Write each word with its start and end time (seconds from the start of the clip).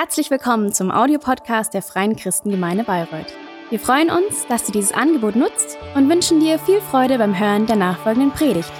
Herzlich 0.00 0.30
willkommen 0.30 0.72
zum 0.72 0.92
Audiopodcast 0.92 1.74
der 1.74 1.82
Freien 1.82 2.14
Christengemeinde 2.14 2.84
Bayreuth. 2.84 3.34
Wir 3.68 3.80
freuen 3.80 4.10
uns, 4.10 4.46
dass 4.46 4.62
du 4.62 4.70
dieses 4.70 4.92
Angebot 4.92 5.34
nutzt 5.34 5.76
und 5.96 6.08
wünschen 6.08 6.38
dir 6.38 6.60
viel 6.60 6.80
Freude 6.80 7.18
beim 7.18 7.36
Hören 7.36 7.66
der 7.66 7.74
nachfolgenden 7.74 8.30
Predigt. 8.30 8.70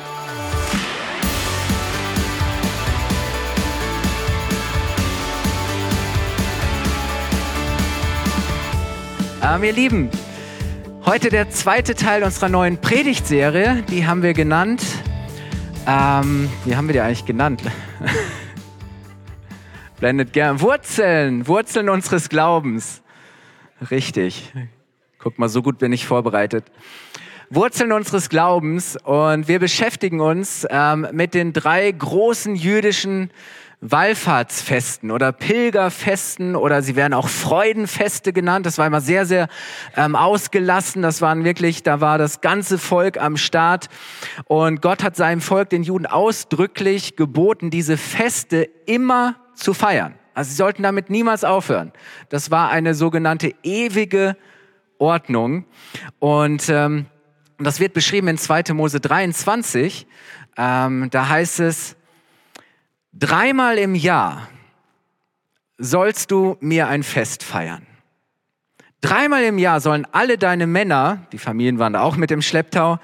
Ähm, 9.42 9.64
ihr 9.64 9.72
Lieben, 9.72 10.10
heute 11.04 11.30
der 11.30 11.50
zweite 11.50 11.96
Teil 11.96 12.22
unserer 12.22 12.48
neuen 12.48 12.80
Predigtserie. 12.80 13.82
Die 13.90 14.06
haben 14.06 14.22
wir 14.22 14.34
genannt. 14.34 14.84
Ähm, 15.84 16.48
wie 16.64 16.76
haben 16.76 16.86
wir 16.86 16.92
die 16.92 17.00
eigentlich 17.00 17.26
genannt? 17.26 17.60
Blendet 19.98 20.32
gern. 20.32 20.60
Wurzeln, 20.60 21.48
Wurzeln 21.48 21.88
unseres 21.88 22.28
Glaubens. 22.28 23.02
Richtig. 23.90 24.52
Guck 25.18 25.40
mal, 25.40 25.48
so 25.48 25.60
gut 25.60 25.78
bin 25.78 25.92
ich 25.92 26.06
vorbereitet. 26.06 26.66
Wurzeln 27.50 27.90
unseres 27.90 28.28
Glaubens 28.28 28.96
und 28.96 29.48
wir 29.48 29.58
beschäftigen 29.58 30.20
uns 30.20 30.64
ähm, 30.70 31.08
mit 31.10 31.34
den 31.34 31.52
drei 31.52 31.90
großen 31.90 32.54
jüdischen 32.54 33.30
Wallfahrtsfesten 33.80 35.10
oder 35.10 35.32
Pilgerfesten 35.32 36.54
oder 36.54 36.82
sie 36.82 36.94
werden 36.94 37.14
auch 37.14 37.28
Freudenfeste 37.28 38.32
genannt. 38.32 38.66
Das 38.66 38.78
war 38.78 38.86
immer 38.86 39.00
sehr, 39.00 39.26
sehr 39.26 39.48
ähm, 39.96 40.14
ausgelassen. 40.14 41.02
Das 41.02 41.22
waren 41.22 41.42
wirklich, 41.42 41.82
da 41.82 42.00
war 42.00 42.18
das 42.18 42.40
ganze 42.40 42.78
Volk 42.78 43.20
am 43.20 43.36
Start. 43.36 43.88
Und 44.44 44.80
Gott 44.80 45.02
hat 45.02 45.16
seinem 45.16 45.40
Volk, 45.40 45.70
den 45.70 45.82
Juden, 45.82 46.06
ausdrücklich 46.06 47.16
geboten, 47.16 47.70
diese 47.70 47.96
Feste 47.96 48.68
immer 48.86 49.34
zu 49.58 49.74
feiern. 49.74 50.14
Also 50.34 50.50
sie 50.50 50.56
sollten 50.56 50.82
damit 50.82 51.10
niemals 51.10 51.44
aufhören. 51.44 51.92
Das 52.28 52.50
war 52.50 52.70
eine 52.70 52.94
sogenannte 52.94 53.54
ewige 53.62 54.36
Ordnung. 54.98 55.64
Und 56.18 56.68
ähm, 56.68 57.06
das 57.58 57.80
wird 57.80 57.92
beschrieben 57.92 58.28
in 58.28 58.38
2. 58.38 58.72
Mose 58.72 59.00
23. 59.00 60.06
Ähm, 60.56 61.08
da 61.10 61.28
heißt 61.28 61.60
es, 61.60 61.96
dreimal 63.12 63.78
im 63.78 63.94
Jahr 63.94 64.48
sollst 65.76 66.30
du 66.30 66.56
mir 66.60 66.88
ein 66.88 67.02
Fest 67.02 67.42
feiern. 67.42 67.86
Dreimal 69.00 69.44
im 69.44 69.58
Jahr 69.58 69.80
sollen 69.80 70.06
alle 70.10 70.38
deine 70.38 70.66
Männer, 70.66 71.26
die 71.32 71.38
Familien 71.38 71.78
waren 71.78 71.92
da 71.92 72.00
auch 72.00 72.16
mit 72.16 72.32
im 72.32 72.42
Schlepptau, 72.42 72.98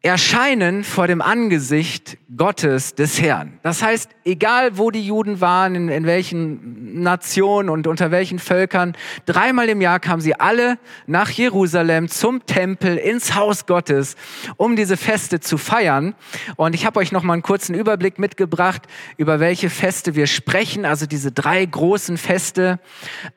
erscheinen 0.00 0.84
vor 0.84 1.08
dem 1.08 1.20
Angesicht 1.20 2.18
Gottes 2.36 2.94
des 2.94 3.20
Herrn. 3.20 3.58
Das 3.64 3.82
heißt, 3.82 4.10
egal 4.24 4.78
wo 4.78 4.92
die 4.92 5.04
Juden 5.04 5.40
waren, 5.40 5.74
in, 5.74 5.88
in, 5.88 6.06
welchen 6.06 7.02
Nationen 7.02 7.68
und 7.68 7.88
unter 7.88 8.12
welchen 8.12 8.38
Völkern, 8.38 8.96
dreimal 9.26 9.68
im 9.68 9.80
Jahr 9.80 9.98
kamen 9.98 10.20
sie 10.20 10.38
alle 10.38 10.78
nach 11.08 11.30
Jerusalem 11.30 12.08
zum 12.08 12.46
Tempel 12.46 12.96
ins 12.96 13.34
Haus 13.34 13.66
Gottes, 13.66 14.14
um 14.56 14.76
diese 14.76 14.96
Feste 14.96 15.40
zu 15.40 15.58
feiern. 15.58 16.14
Und 16.54 16.76
ich 16.76 16.86
habe 16.86 17.00
euch 17.00 17.10
noch 17.10 17.24
mal 17.24 17.32
einen 17.32 17.42
kurzen 17.42 17.74
Überblick 17.74 18.20
mitgebracht, 18.20 18.82
über 19.16 19.40
welche 19.40 19.68
Feste 19.68 20.14
wir 20.14 20.28
sprechen. 20.28 20.84
Also 20.84 21.06
diese 21.06 21.32
drei 21.32 21.64
großen 21.64 22.18
Feste 22.18 22.78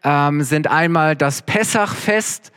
ähm, 0.04 0.44
sind 0.44 0.68
einmal 0.68 1.16
das 1.16 1.42
Pessachfest, 1.42 2.52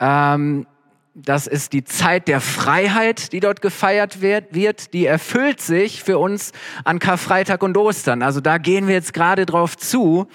ähm, 0.00 0.66
das 1.14 1.46
ist 1.46 1.74
die 1.74 1.84
Zeit 1.84 2.26
der 2.26 2.40
Freiheit, 2.40 3.32
die 3.32 3.40
dort 3.40 3.60
gefeiert 3.60 4.22
wird. 4.22 4.94
Die 4.94 5.04
erfüllt 5.04 5.60
sich 5.60 6.02
für 6.02 6.16
uns 6.18 6.52
an 6.84 6.98
Karfreitag 6.98 7.62
und 7.62 7.76
Ostern. 7.76 8.22
Also 8.22 8.40
da 8.40 8.56
gehen 8.56 8.88
wir 8.88 8.94
jetzt 8.94 9.12
gerade 9.12 9.44
drauf 9.44 9.76
zu. 9.76 10.26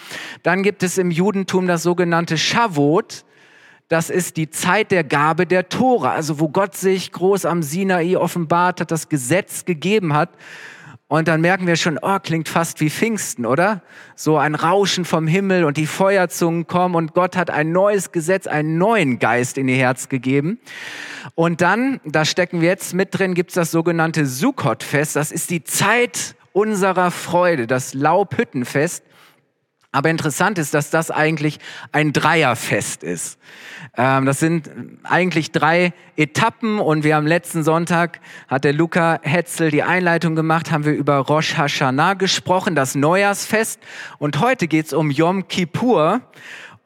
Dann 0.43 0.61
gibt 0.61 0.83
es 0.83 0.99
im 0.99 1.09
Judentum 1.09 1.65
das 1.65 1.81
sogenannte 1.81 2.37
Shavuot. 2.37 3.25
Das 3.87 4.11
ist 4.11 4.37
die 4.37 4.51
Zeit 4.51 4.91
der 4.91 5.03
Gabe 5.03 5.47
der 5.47 5.69
Tora, 5.69 6.11
also 6.11 6.39
wo 6.39 6.49
Gott 6.49 6.75
sich 6.75 7.11
groß 7.11 7.45
am 7.45 7.63
Sinai 7.63 8.17
offenbart 8.17 8.81
hat, 8.81 8.91
das 8.91 9.09
Gesetz 9.09 9.65
gegeben 9.65 10.13
hat 10.13 10.29
und 11.09 11.29
dann 11.29 11.39
merken 11.39 11.67
wir 11.67 11.77
schon, 11.77 11.97
oh, 12.01 12.19
klingt 12.19 12.49
fast 12.49 12.81
wie 12.81 12.89
Pfingsten, 12.89 13.45
oder? 13.45 13.81
So 14.15 14.37
ein 14.37 14.55
Rauschen 14.55 15.05
vom 15.05 15.25
Himmel 15.25 15.63
und 15.63 15.77
die 15.77 15.87
Feuerzungen 15.87 16.67
kommen 16.67 16.95
und 16.95 17.13
Gott 17.13 17.37
hat 17.37 17.49
ein 17.49 17.71
neues 17.71 18.11
Gesetz, 18.11 18.45
einen 18.45 18.77
neuen 18.77 19.17
Geist 19.17 19.57
in 19.57 19.69
ihr 19.69 19.77
Herz 19.77 20.09
gegeben. 20.09 20.59
Und 21.33 21.61
dann, 21.61 22.01
da 22.03 22.25
stecken 22.25 22.59
wir 22.59 22.67
jetzt 22.67 22.93
mit 22.93 23.17
drin, 23.17 23.35
gibt's 23.35 23.53
das 23.53 23.71
sogenannte 23.71 24.25
Sukkot-Fest. 24.25 25.15
Das 25.15 25.31
ist 25.31 25.49
die 25.49 25.63
Zeit 25.63 26.35
unserer 26.51 27.11
Freude, 27.11 27.67
das 27.67 27.93
Laubhüttenfest. 27.93 29.03
Aber 29.97 30.11
interessant 30.11 30.59
ist, 30.59 30.75
dass 30.75 30.91
das 30.91 31.09
eigentlich 31.09 31.57
ein 31.91 32.13
Dreierfest 32.13 33.01
ist. 33.01 33.39
Ähm, 33.97 34.27
das 34.27 34.39
sind 34.39 34.69
eigentlich 35.01 35.51
drei 35.51 35.91
Etappen 36.15 36.77
und 36.77 37.03
wir 37.03 37.17
am 37.17 37.25
letzten 37.25 37.63
Sonntag 37.63 38.19
hat 38.47 38.63
der 38.63 38.73
Luca 38.73 39.19
Hetzel 39.23 39.71
die 39.71 39.81
Einleitung 39.81 40.35
gemacht, 40.35 40.71
haben 40.71 40.85
wir 40.85 40.93
über 40.93 41.17
Rosh 41.17 41.57
Hashanah 41.57 42.13
gesprochen, 42.13 42.75
das 42.75 42.93
Neujahrsfest. 42.93 43.79
Und 44.19 44.39
heute 44.39 44.67
geht's 44.67 44.93
um 44.93 45.09
Yom 45.09 45.47
Kippur. 45.47 46.21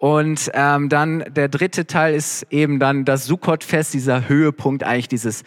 Und 0.01 0.49
ähm, 0.55 0.89
dann 0.89 1.23
der 1.29 1.47
dritte 1.47 1.85
Teil 1.85 2.15
ist 2.15 2.47
eben 2.49 2.79
dann 2.79 3.05
das 3.05 3.27
Sukkot-Fest, 3.27 3.93
dieser 3.93 4.27
Höhepunkt 4.27 4.83
eigentlich 4.83 5.09
dieses 5.09 5.43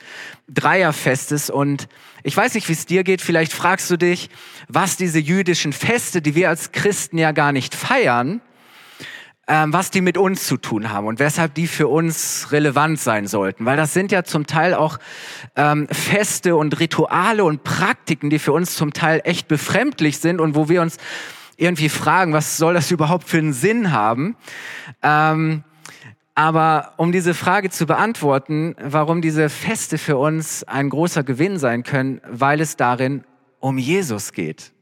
Dreierfestes. 0.47 1.51
Und 1.51 1.89
ich 2.23 2.37
weiß 2.37 2.55
nicht, 2.55 2.69
wie 2.69 2.75
es 2.75 2.87
dir 2.87 3.03
geht. 3.03 3.21
Vielleicht 3.21 3.53
fragst 3.53 3.91
du 3.91 3.97
dich, 3.97 4.31
was 4.69 4.97
diese 4.97 5.19
jüdischen 5.19 5.73
Feste, 5.73 6.23
die 6.23 6.37
wir 6.37 6.51
als 6.51 6.71
Christen 6.71 7.19
ja 7.19 7.33
gar 7.33 7.51
nicht 7.51 7.75
feiern, 7.75 8.41
ähm, 9.49 9.73
was 9.73 9.91
die 9.91 10.01
mit 10.01 10.17
uns 10.17 10.47
zu 10.47 10.57
tun 10.57 10.93
haben 10.93 11.09
und 11.09 11.19
weshalb 11.19 11.55
die 11.55 11.67
für 11.67 11.89
uns 11.89 12.53
relevant 12.53 13.01
sein 13.01 13.27
sollten. 13.27 13.67
Weil 13.67 13.77
das 13.77 13.93
sind 13.93 14.13
ja 14.13 14.23
zum 14.23 14.47
Teil 14.47 14.75
auch 14.75 15.01
ähm, 15.57 15.89
Feste 15.91 16.55
und 16.55 16.79
Rituale 16.79 17.43
und 17.43 17.65
Praktiken, 17.65 18.31
die 18.31 18.39
für 18.39 18.53
uns 18.53 18.77
zum 18.77 18.93
Teil 18.93 19.21
echt 19.25 19.49
befremdlich 19.49 20.19
sind 20.19 20.41
und 20.41 20.55
wo 20.55 20.69
wir 20.69 20.81
uns 20.81 20.99
irgendwie 21.57 21.89
fragen, 21.89 22.33
was 22.33 22.57
soll 22.57 22.75
das 22.75 22.91
überhaupt 22.91 23.29
für 23.29 23.39
einen 23.39 23.53
Sinn 23.53 23.93
haben? 23.93 24.37
Ähm, 25.03 25.65
aber 26.35 26.95
um 26.97 27.13
diese 27.13 27.33
Frage 27.33 27.71
zu 27.71 27.87
beantworten, 27.87 28.75
warum 28.81 29.23
diese 29.23 29.49
Feste 29.49 29.99
für 29.99 30.17
uns 30.17 30.65
ein 30.65 30.91
großer 30.91 31.23
Gewinn 31.23 31.59
sein 31.59 31.85
können, 31.85 32.21
weil 32.29 32.61
es 32.61 32.77
darin 32.77 33.25
um 33.61 33.79
Jesus 33.79 34.33
geht. 34.33 34.73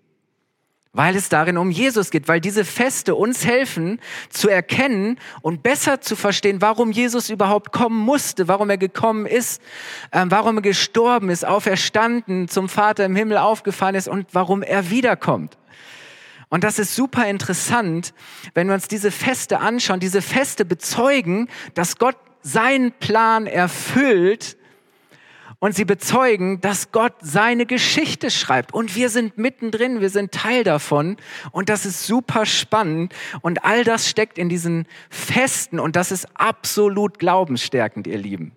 Weil 0.94 1.16
es 1.16 1.28
darin 1.28 1.56
um 1.56 1.70
Jesus 1.70 2.10
geht, 2.10 2.28
weil 2.28 2.40
diese 2.40 2.64
Feste 2.64 3.14
uns 3.14 3.46
helfen 3.46 3.98
zu 4.28 4.48
erkennen 4.48 5.18
und 5.40 5.62
besser 5.62 6.00
zu 6.00 6.16
verstehen, 6.16 6.60
warum 6.60 6.90
Jesus 6.90 7.30
überhaupt 7.30 7.72
kommen 7.72 7.98
musste, 7.98 8.48
warum 8.48 8.68
er 8.68 8.76
gekommen 8.76 9.24
ist, 9.24 9.62
äh, 10.10 10.24
warum 10.28 10.58
er 10.58 10.62
gestorben 10.62 11.30
ist, 11.30 11.46
auferstanden, 11.46 12.48
zum 12.48 12.68
Vater 12.68 13.06
im 13.06 13.16
Himmel 13.16 13.38
aufgefahren 13.38 13.94
ist 13.94 14.08
und 14.08 14.26
warum 14.32 14.62
er 14.62 14.90
wiederkommt. 14.90 15.56
Und 16.52 16.64
das 16.64 16.78
ist 16.78 16.94
super 16.94 17.26
interessant, 17.28 18.12
wenn 18.52 18.66
wir 18.66 18.74
uns 18.74 18.86
diese 18.86 19.10
Feste 19.10 19.60
anschauen. 19.60 20.00
Diese 20.00 20.20
Feste 20.20 20.66
bezeugen, 20.66 21.48
dass 21.72 21.96
Gott 21.96 22.18
seinen 22.42 22.92
Plan 22.92 23.46
erfüllt 23.46 24.58
und 25.60 25.74
sie 25.74 25.86
bezeugen, 25.86 26.60
dass 26.60 26.92
Gott 26.92 27.14
seine 27.22 27.64
Geschichte 27.64 28.30
schreibt. 28.30 28.74
Und 28.74 28.94
wir 28.96 29.08
sind 29.08 29.38
mittendrin, 29.38 30.02
wir 30.02 30.10
sind 30.10 30.30
Teil 30.30 30.62
davon. 30.62 31.16
Und 31.52 31.70
das 31.70 31.86
ist 31.86 32.06
super 32.06 32.44
spannend. 32.44 33.14
Und 33.40 33.64
all 33.64 33.82
das 33.82 34.06
steckt 34.06 34.36
in 34.36 34.50
diesen 34.50 34.86
Festen. 35.08 35.80
Und 35.80 35.96
das 35.96 36.12
ist 36.12 36.28
absolut 36.34 37.18
glaubensstärkend, 37.18 38.06
ihr 38.06 38.18
Lieben. 38.18 38.52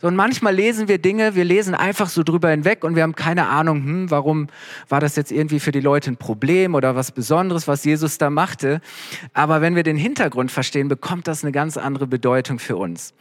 So, 0.00 0.06
und 0.06 0.14
manchmal 0.14 0.54
lesen 0.54 0.86
wir 0.86 0.98
Dinge, 0.98 1.34
wir 1.34 1.44
lesen 1.44 1.74
einfach 1.74 2.08
so 2.08 2.22
drüber 2.22 2.50
hinweg 2.50 2.84
und 2.84 2.94
wir 2.94 3.02
haben 3.02 3.16
keine 3.16 3.48
Ahnung, 3.48 3.82
hm, 3.84 4.10
warum 4.10 4.46
war 4.88 5.00
das 5.00 5.16
jetzt 5.16 5.32
irgendwie 5.32 5.58
für 5.58 5.72
die 5.72 5.80
Leute 5.80 6.12
ein 6.12 6.16
Problem 6.16 6.74
oder 6.74 6.94
was 6.94 7.10
Besonderes, 7.10 7.66
was 7.66 7.84
Jesus 7.84 8.16
da 8.16 8.30
machte. 8.30 8.80
Aber 9.34 9.60
wenn 9.60 9.74
wir 9.74 9.82
den 9.82 9.96
Hintergrund 9.96 10.52
verstehen, 10.52 10.86
bekommt 10.86 11.26
das 11.26 11.42
eine 11.42 11.50
ganz 11.50 11.76
andere 11.76 12.06
Bedeutung 12.06 12.60
für 12.60 12.76
uns. 12.76 13.12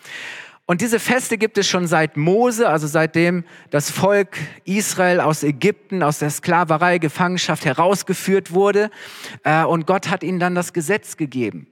Und 0.69 0.81
diese 0.81 0.99
Feste 0.99 1.37
gibt 1.37 1.57
es 1.57 1.65
schon 1.65 1.87
seit 1.87 2.17
Mose, 2.17 2.67
also 2.67 2.87
seitdem 2.87 3.45
das 3.69 3.89
Volk 3.89 4.37
Israel 4.65 5.21
aus 5.21 5.41
Ägypten, 5.41 6.03
aus 6.03 6.19
der 6.19 6.29
Sklaverei, 6.29 6.97
Gefangenschaft 6.97 7.63
herausgeführt 7.63 8.51
wurde. 8.51 8.91
Äh, 9.43 9.63
und 9.63 9.87
Gott 9.87 10.09
hat 10.09 10.23
ihnen 10.23 10.41
dann 10.41 10.55
das 10.55 10.73
Gesetz 10.73 11.15
gegeben. 11.15 11.67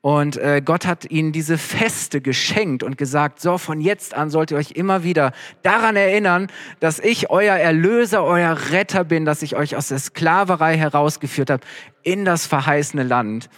Und 0.00 0.38
äh, 0.38 0.62
Gott 0.64 0.86
hat 0.86 1.10
ihnen 1.10 1.32
diese 1.32 1.58
Feste 1.58 2.22
geschenkt 2.22 2.82
und 2.82 2.96
gesagt, 2.96 3.38
so 3.40 3.58
von 3.58 3.82
jetzt 3.82 4.14
an 4.14 4.30
sollt 4.30 4.50
ihr 4.50 4.56
euch 4.56 4.70
immer 4.70 5.04
wieder 5.04 5.32
daran 5.62 5.96
erinnern, 5.96 6.46
dass 6.80 7.00
ich 7.00 7.28
euer 7.28 7.56
Erlöser, 7.56 8.24
euer 8.24 8.56
Retter 8.70 9.04
bin, 9.04 9.26
dass 9.26 9.42
ich 9.42 9.56
euch 9.56 9.76
aus 9.76 9.88
der 9.88 9.98
Sklaverei 9.98 10.78
herausgeführt 10.78 11.50
habe 11.50 11.66
in 12.02 12.24
das 12.24 12.46
verheißene 12.46 13.02
Land. 13.02 13.50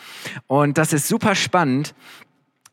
Und 0.49 0.79
das 0.79 0.93
ist 0.93 1.07
super 1.07 1.37
spannend. 1.37 1.95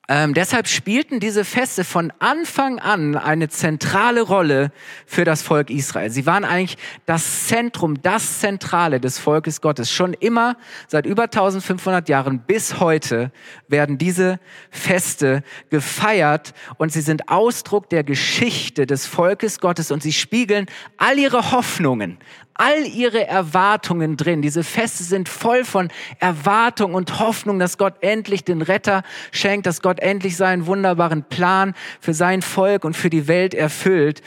Ähm, 0.09 0.33
deshalb 0.33 0.69
spielten 0.69 1.19
diese 1.19 1.43
Feste 1.43 1.83
von 1.83 2.13
Anfang 2.19 2.79
an 2.79 3.17
eine 3.17 3.49
zentrale 3.49 4.21
Rolle 4.21 4.71
für 5.05 5.25
das 5.25 5.41
Volk 5.41 5.69
Israel. 5.69 6.09
Sie 6.09 6.25
waren 6.25 6.45
eigentlich 6.45 6.77
das 7.05 7.47
Zentrum, 7.47 8.01
das 8.01 8.39
Zentrale 8.39 9.01
des 9.01 9.19
Volkes 9.19 9.59
Gottes. 9.59 9.91
Schon 9.91 10.13
immer, 10.13 10.55
seit 10.87 11.05
über 11.05 11.23
1500 11.23 12.07
Jahren 12.07 12.39
bis 12.39 12.79
heute, 12.79 13.31
werden 13.67 13.97
diese 13.97 14.39
Feste 14.71 15.43
gefeiert 15.69 16.53
und 16.77 16.93
sie 16.93 17.01
sind 17.01 17.27
Ausdruck 17.27 17.89
der 17.89 18.05
Geschichte 18.05 18.85
des 18.85 19.05
Volkes 19.05 19.59
Gottes 19.59 19.91
und 19.91 20.01
sie 20.01 20.13
spiegeln 20.13 20.67
all 20.95 21.19
ihre 21.19 21.51
Hoffnungen, 21.51 22.17
all 22.57 22.85
ihre 22.85 23.27
Erwartungen 23.27 24.17
drin. 24.17 24.41
Diese 24.41 24.63
Feste 24.63 25.03
sind 25.03 25.29
voll 25.29 25.63
von 25.63 25.89
Erwartung 26.19 26.93
und 26.93 27.19
Hoffnung, 27.19 27.59
dass 27.59 27.77
Gott 27.77 27.95
endlich 28.01 28.43
den 28.43 28.61
Retter 28.61 29.03
schenkt, 29.31 29.65
dass 29.65 29.81
Gott 29.81 29.99
endlich 29.99 30.37
seinen 30.37 30.65
wunderbaren 30.65 31.23
Plan 31.23 31.73
für 31.99 32.13
sein 32.13 32.41
Volk 32.41 32.83
und 32.83 32.95
für 32.95 33.09
die 33.09 33.27
Welt 33.27 33.53
erfüllt. 33.53 34.21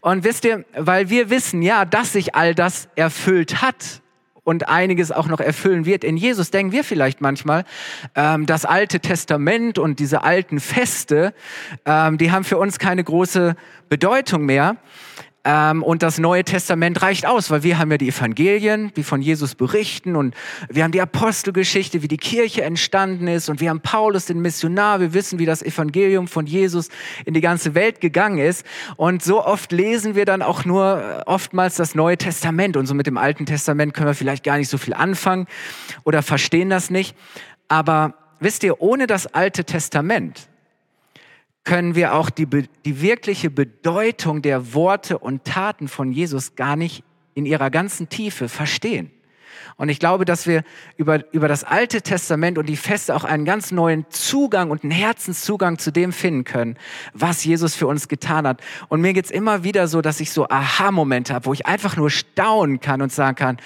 Und 0.00 0.24
wisst 0.24 0.44
ihr, 0.44 0.64
weil 0.76 1.10
wir 1.10 1.30
wissen, 1.30 1.62
ja, 1.62 1.84
dass 1.84 2.12
sich 2.12 2.34
all 2.34 2.54
das 2.54 2.88
erfüllt 2.96 3.62
hat, 3.62 4.02
und 4.48 4.66
einiges 4.66 5.12
auch 5.12 5.26
noch 5.26 5.40
erfüllen 5.40 5.84
wird. 5.84 6.04
In 6.04 6.16
Jesus 6.16 6.50
denken 6.50 6.72
wir 6.72 6.82
vielleicht 6.82 7.20
manchmal, 7.20 7.64
ähm, 8.14 8.46
das 8.46 8.64
Alte 8.64 8.98
Testament 8.98 9.78
und 9.78 9.98
diese 9.98 10.24
alten 10.24 10.58
Feste, 10.58 11.34
ähm, 11.84 12.16
die 12.16 12.32
haben 12.32 12.44
für 12.44 12.56
uns 12.56 12.78
keine 12.78 13.04
große 13.04 13.56
Bedeutung 13.90 14.46
mehr. 14.46 14.76
Ähm, 15.44 15.82
und 15.84 16.02
das 16.02 16.18
Neue 16.18 16.42
Testament 16.44 17.00
reicht 17.00 17.24
aus, 17.24 17.50
weil 17.50 17.62
wir 17.62 17.78
haben 17.78 17.90
ja 17.90 17.96
die 17.96 18.08
Evangelien, 18.08 18.92
die 18.96 19.04
von 19.04 19.22
Jesus 19.22 19.54
berichten 19.54 20.16
und 20.16 20.34
wir 20.68 20.82
haben 20.82 20.90
die 20.90 21.00
Apostelgeschichte, 21.00 22.02
wie 22.02 22.08
die 22.08 22.16
Kirche 22.16 22.62
entstanden 22.62 23.28
ist 23.28 23.48
und 23.48 23.60
wir 23.60 23.70
haben 23.70 23.80
Paulus, 23.80 24.26
den 24.26 24.40
Missionar, 24.40 25.00
wir 25.00 25.14
wissen, 25.14 25.38
wie 25.38 25.46
das 25.46 25.62
Evangelium 25.62 26.26
von 26.26 26.46
Jesus 26.46 26.88
in 27.24 27.34
die 27.34 27.40
ganze 27.40 27.74
Welt 27.76 28.00
gegangen 28.00 28.38
ist. 28.38 28.66
Und 28.96 29.22
so 29.22 29.44
oft 29.44 29.70
lesen 29.70 30.16
wir 30.16 30.24
dann 30.24 30.42
auch 30.42 30.64
nur 30.64 31.00
äh, 31.00 31.22
oftmals 31.26 31.76
das 31.76 31.94
Neue 31.94 32.18
Testament 32.18 32.76
und 32.76 32.86
so 32.86 32.94
mit 32.94 33.06
dem 33.06 33.16
Alten 33.16 33.46
Testament 33.46 33.94
können 33.94 34.08
wir 34.08 34.14
vielleicht 34.14 34.42
gar 34.42 34.58
nicht 34.58 34.68
so 34.68 34.76
viel 34.76 34.94
anfangen 34.94 35.46
oder 36.02 36.22
verstehen 36.22 36.68
das 36.68 36.90
nicht. 36.90 37.16
Aber 37.68 38.14
wisst 38.40 38.64
ihr, 38.64 38.80
ohne 38.80 39.06
das 39.06 39.26
Alte 39.26 39.64
Testament 39.64 40.48
können 41.64 41.94
wir 41.94 42.14
auch 42.14 42.30
die, 42.30 42.46
die 42.46 43.02
wirkliche 43.02 43.50
Bedeutung 43.50 44.42
der 44.42 44.72
Worte 44.74 45.18
und 45.18 45.44
Taten 45.44 45.88
von 45.88 46.12
Jesus 46.12 46.56
gar 46.56 46.76
nicht 46.76 47.04
in 47.34 47.46
ihrer 47.46 47.70
ganzen 47.70 48.08
Tiefe 48.08 48.48
verstehen. 48.48 49.10
Und 49.76 49.90
ich 49.90 50.00
glaube, 50.00 50.24
dass 50.24 50.46
wir 50.46 50.64
über, 50.96 51.20
über 51.32 51.46
das 51.46 51.62
Alte 51.62 52.02
Testament 52.02 52.58
und 52.58 52.68
die 52.68 52.76
Feste 52.76 53.14
auch 53.14 53.22
einen 53.22 53.44
ganz 53.44 53.70
neuen 53.70 54.06
Zugang 54.10 54.70
und 54.70 54.82
einen 54.82 54.90
Herzenszugang 54.90 55.78
zu 55.78 55.92
dem 55.92 56.12
finden 56.12 56.42
können, 56.42 56.76
was 57.12 57.44
Jesus 57.44 57.76
für 57.76 57.86
uns 57.86 58.08
getan 58.08 58.46
hat. 58.46 58.60
Und 58.88 59.00
mir 59.00 59.12
geht's 59.12 59.30
immer 59.30 59.62
wieder 59.62 59.86
so, 59.86 60.02
dass 60.02 60.18
ich 60.18 60.32
so 60.32 60.48
Aha-Momente 60.48 61.32
habe, 61.32 61.46
wo 61.46 61.52
ich 61.52 61.66
einfach 61.66 61.96
nur 61.96 62.10
staunen 62.10 62.80
kann 62.80 63.02
und 63.02 63.12
sagen 63.12 63.36
kann, 63.36 63.56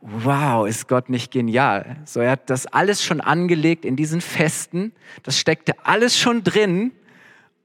wow, 0.00 0.66
ist 0.66 0.86
Gott 0.86 1.08
nicht 1.08 1.32
genial. 1.32 1.96
So, 2.04 2.20
er 2.20 2.32
hat 2.32 2.50
das 2.50 2.66
alles 2.66 3.02
schon 3.02 3.20
angelegt 3.20 3.84
in 3.84 3.96
diesen 3.96 4.20
Festen. 4.20 4.92
Das 5.24 5.38
steckte 5.38 5.74
alles 5.84 6.16
schon 6.16 6.44
drin. 6.44 6.92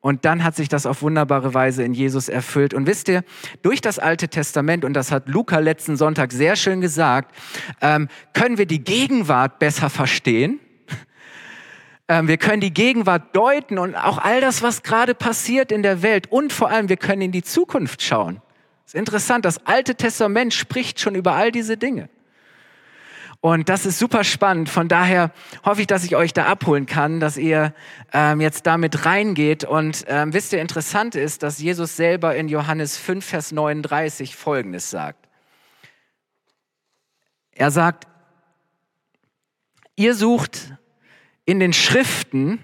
Und 0.03 0.25
dann 0.25 0.43
hat 0.43 0.53
sich 0.53 0.67
das 0.67 0.85
auf 0.85 1.01
wunderbare 1.01 1.53
Weise 1.53 1.81
in 1.81 1.93
Jesus 1.93 2.27
erfüllt. 2.27 2.73
Und 2.73 2.87
wisst 2.87 3.07
ihr, 3.07 3.23
durch 3.61 3.79
das 3.79 3.99
Alte 3.99 4.27
Testament, 4.27 4.83
und 4.83 4.93
das 4.95 5.13
hat 5.13 5.29
Luca 5.29 5.59
letzten 5.59 5.95
Sonntag 5.95 6.33
sehr 6.33 6.57
schön 6.57 6.81
gesagt, 6.81 7.33
ähm, 7.79 8.09
können 8.33 8.57
wir 8.57 8.65
die 8.65 8.83
Gegenwart 8.83 9.59
besser 9.59 9.89
verstehen. 9.89 10.59
Ähm, 12.09 12.27
wir 12.27 12.35
können 12.35 12.59
die 12.59 12.73
Gegenwart 12.73 13.33
deuten 13.33 13.77
und 13.77 13.95
auch 13.95 14.17
all 14.17 14.41
das, 14.41 14.61
was 14.61 14.83
gerade 14.83 15.15
passiert 15.15 15.71
in 15.71 15.83
der 15.83 16.01
Welt. 16.01 16.29
Und 16.29 16.51
vor 16.51 16.69
allem, 16.69 16.89
wir 16.89 16.97
können 16.97 17.21
in 17.21 17.31
die 17.31 17.43
Zukunft 17.43 18.03
schauen. 18.03 18.41
Das 18.83 18.93
ist 18.93 18.99
interessant, 18.99 19.45
das 19.45 19.65
Alte 19.65 19.95
Testament 19.95 20.53
spricht 20.53 20.99
schon 20.99 21.15
über 21.15 21.31
all 21.31 21.53
diese 21.53 21.77
Dinge. 21.77 22.09
Und 23.45 23.67
das 23.67 23.85
ist 23.85 23.99
super 23.99 24.23
spannend. 24.23 24.69
Von 24.69 24.87
daher 24.87 25.33
hoffe 25.65 25.81
ich, 25.81 25.87
dass 25.87 26.05
ich 26.05 26.15
euch 26.15 26.31
da 26.31 26.45
abholen 26.45 26.85
kann, 26.85 27.19
dass 27.19 27.35
ihr 27.35 27.73
ähm, 28.13 28.39
jetzt 28.39 28.65
damit 28.65 29.05
reingeht. 29.05 29.65
Und 29.65 30.05
ähm, 30.07 30.31
wisst 30.31 30.53
ihr, 30.53 30.61
interessant 30.61 31.15
ist, 31.15 31.43
dass 31.43 31.59
Jesus 31.59 31.97
selber 31.97 32.37
in 32.37 32.47
Johannes 32.47 32.97
5, 32.97 33.25
Vers 33.25 33.51
39 33.51 34.37
Folgendes 34.37 34.89
sagt. 34.89 35.27
Er 37.51 37.69
sagt, 37.69 38.07
ihr 39.97 40.15
sucht 40.15 40.75
in 41.43 41.59
den 41.59 41.73
Schriften, 41.73 42.63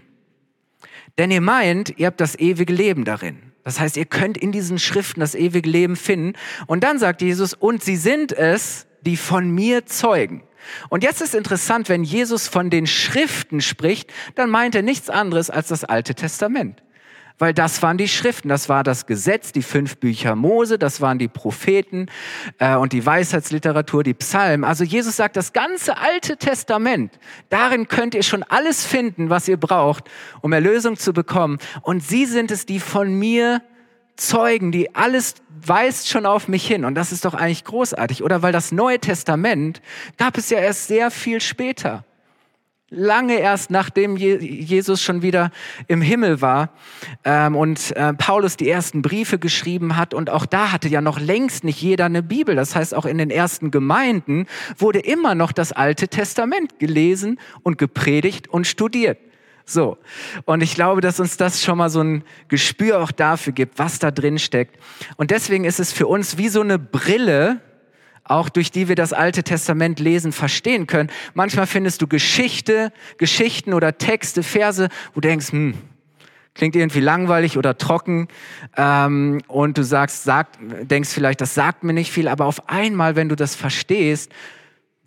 denn 1.17 1.29
ihr 1.29 1.41
meint, 1.41 1.99
ihr 1.99 2.07
habt 2.07 2.21
das 2.21 2.39
ewige 2.39 2.71
Leben 2.71 3.03
darin. 3.03 3.51
Das 3.65 3.81
heißt, 3.81 3.97
ihr 3.97 4.05
könnt 4.05 4.37
in 4.37 4.53
diesen 4.53 4.79
Schriften 4.79 5.19
das 5.19 5.35
ewige 5.35 5.69
Leben 5.69 5.97
finden. 5.97 6.37
Und 6.67 6.85
dann 6.85 6.99
sagt 6.99 7.21
Jesus, 7.21 7.53
und 7.53 7.83
sie 7.83 7.97
sind 7.97 8.31
es, 8.31 8.87
die 9.01 9.17
von 9.17 9.51
mir 9.51 9.85
zeugen. 9.85 10.43
Und 10.89 11.03
jetzt 11.03 11.21
ist 11.21 11.35
interessant, 11.35 11.89
wenn 11.89 12.03
Jesus 12.03 12.47
von 12.47 12.69
den 12.69 12.88
Schriften 12.88 13.61
spricht, 13.61 14.11
dann 14.35 14.50
meint 14.50 14.75
er 14.75 14.81
nichts 14.81 15.09
anderes 15.09 15.50
als 15.50 15.69
das 15.69 15.83
Alte 15.83 16.15
Testament. 16.15 16.81
Weil 17.39 17.53
das 17.53 17.81
waren 17.81 17.97
die 17.97 18.09
Schriften, 18.09 18.50
das 18.50 18.67
war 18.67 18.83
das 18.83 19.06
Gesetz, 19.06 19.53
die 19.53 19.61
fünf 19.61 19.97
Bücher 19.97 20.35
Mose, 20.35 20.77
das 20.77 21.00
waren 21.00 21.17
die 21.19 21.29
Propheten 21.29 22.07
äh, 22.57 22.75
und 22.75 22.91
die 22.91 23.06
Weisheitsliteratur, 23.06 24.03
die 24.03 24.13
Psalmen. 24.13 24.65
Also 24.65 24.83
Jesus 24.83 25.15
sagt, 25.15 25.38
das 25.38 25.53
ganze 25.53 25.97
Alte 25.97 26.35
Testament, 26.35 27.17
darin 27.47 27.88
könnt 27.88 28.13
ihr 28.13 28.23
schon 28.23 28.44
alles 28.44 28.85
finden, 28.85 29.29
was 29.29 29.47
ihr 29.47 29.55
braucht, 29.55 30.03
um 30.41 30.51
Erlösung 30.51 30.97
zu 30.97 31.13
bekommen. 31.13 31.59
Und 31.81 32.03
sie 32.03 32.25
sind 32.25 32.51
es, 32.51 32.65
die 32.65 32.81
von 32.81 33.13
mir 33.13 33.62
Zeugen, 34.19 34.71
die 34.71 34.95
alles 34.95 35.36
weist 35.66 36.10
schon 36.10 36.25
auf 36.25 36.48
mich 36.48 36.66
hin. 36.66 36.86
Und 36.86 36.95
das 36.95 37.12
ist 37.12 37.25
doch 37.25 37.33
eigentlich 37.33 37.63
großartig. 37.63 38.24
Oder 38.24 38.42
weil 38.42 38.51
das 38.51 38.71
Neue 38.71 39.00
Testament 39.00 39.81
gab 40.18 40.38
es 40.38 40.50
ja 40.50 40.60
erst 40.60 40.88
sehr 40.88 41.12
viel 41.12 41.42
später. 41.42 42.06
Lange 42.92 43.38
erst 43.39 43.69
nachdem 43.69 44.18
Jesus 44.18 45.00
schon 45.00 45.21
wieder 45.21 45.51
im 45.88 46.01
Himmel 46.01 46.42
war 46.42 46.71
ähm, 47.24 47.56
und 47.56 47.95
äh, 47.95 48.13
Paulus 48.16 48.57
die 48.57 48.68
ersten 48.68 49.04
Briefe 49.04 49.38
geschrieben 49.38 49.95
hat. 49.95 50.16
Und 50.16 50.31
auch 50.31 50.48
da 50.48 50.72
hatte 50.72 50.89
ja 50.89 51.00
noch 51.00 51.19
längst 51.19 51.63
nicht 51.63 51.80
jeder 51.81 52.06
eine 52.06 52.24
Bibel. 52.24 52.56
Das 52.56 52.75
heißt, 52.75 52.95
auch 52.95 53.06
in 53.06 53.19
den 53.19 53.30
ersten 53.30 53.69
Gemeinden 53.69 54.48
wurde 54.75 55.00
immer 55.00 55.36
noch 55.36 55.51
das 55.51 55.72
Alte 55.72 56.07
Testament 56.07 56.80
gelesen 56.80 57.39
und 57.62 57.77
gepredigt 57.77 58.48
und 58.48 58.65
studiert. 58.65 59.19
So. 59.69 59.98
Und 60.45 60.62
ich 60.62 60.74
glaube, 60.74 61.01
dass 61.01 61.19
uns 61.19 61.38
das 61.38 61.63
schon 61.63 61.77
mal 61.77 61.89
so 61.89 62.01
ein 62.01 62.24
Gespür 62.48 63.01
auch 63.01 63.12
dafür 63.12 63.54
gibt, 63.54 63.77
was 63.77 64.00
da 64.00 64.10
drin 64.10 64.39
steckt. 64.39 64.77
Und 65.18 65.31
deswegen 65.31 65.63
ist 65.63 65.80
es 65.80 65.94
für 65.94 66.07
uns 66.07 66.38
wie 66.38 66.50
so 66.50 66.62
eine 66.62 66.80
Brille, 66.80 67.62
auch 68.24 68.50
durch 68.50 68.71
die 68.71 68.88
wir 68.88 68.95
das 68.95 69.13
Alte 69.13 69.44
Testament 69.44 70.00
lesen, 70.00 70.31
verstehen 70.31 70.88
können. 70.88 71.10
Manchmal 71.33 71.68
findest 71.68 72.01
du 72.01 72.07
Geschichte, 72.07 72.92
Geschichten 73.18 73.74
oder 73.74 73.98
Texte, 73.98 74.43
Verse, 74.43 74.89
wo 75.13 75.22
du 75.22 75.27
denkst, 75.27 75.51
hm, 75.51 75.75
klingt 76.55 76.75
irgendwie 76.75 77.00
langweilig 77.00 77.58
oder 77.58 77.77
trocken 77.77 78.27
ähm, 78.75 79.41
und 79.48 79.77
du 79.77 79.84
sagst, 79.84 80.24
sag, 80.24 80.48
denkst 80.82 81.10
vielleicht, 81.10 81.41
das 81.41 81.53
sagt 81.53 81.84
mir 81.84 81.93
nicht 81.93 82.12
viel, 82.12 82.27
aber 82.27 82.46
auf 82.46 82.70
einmal, 82.70 83.15
wenn 83.15 83.29
du 83.29 83.36
das 83.36 83.55
verstehst, 83.55 84.32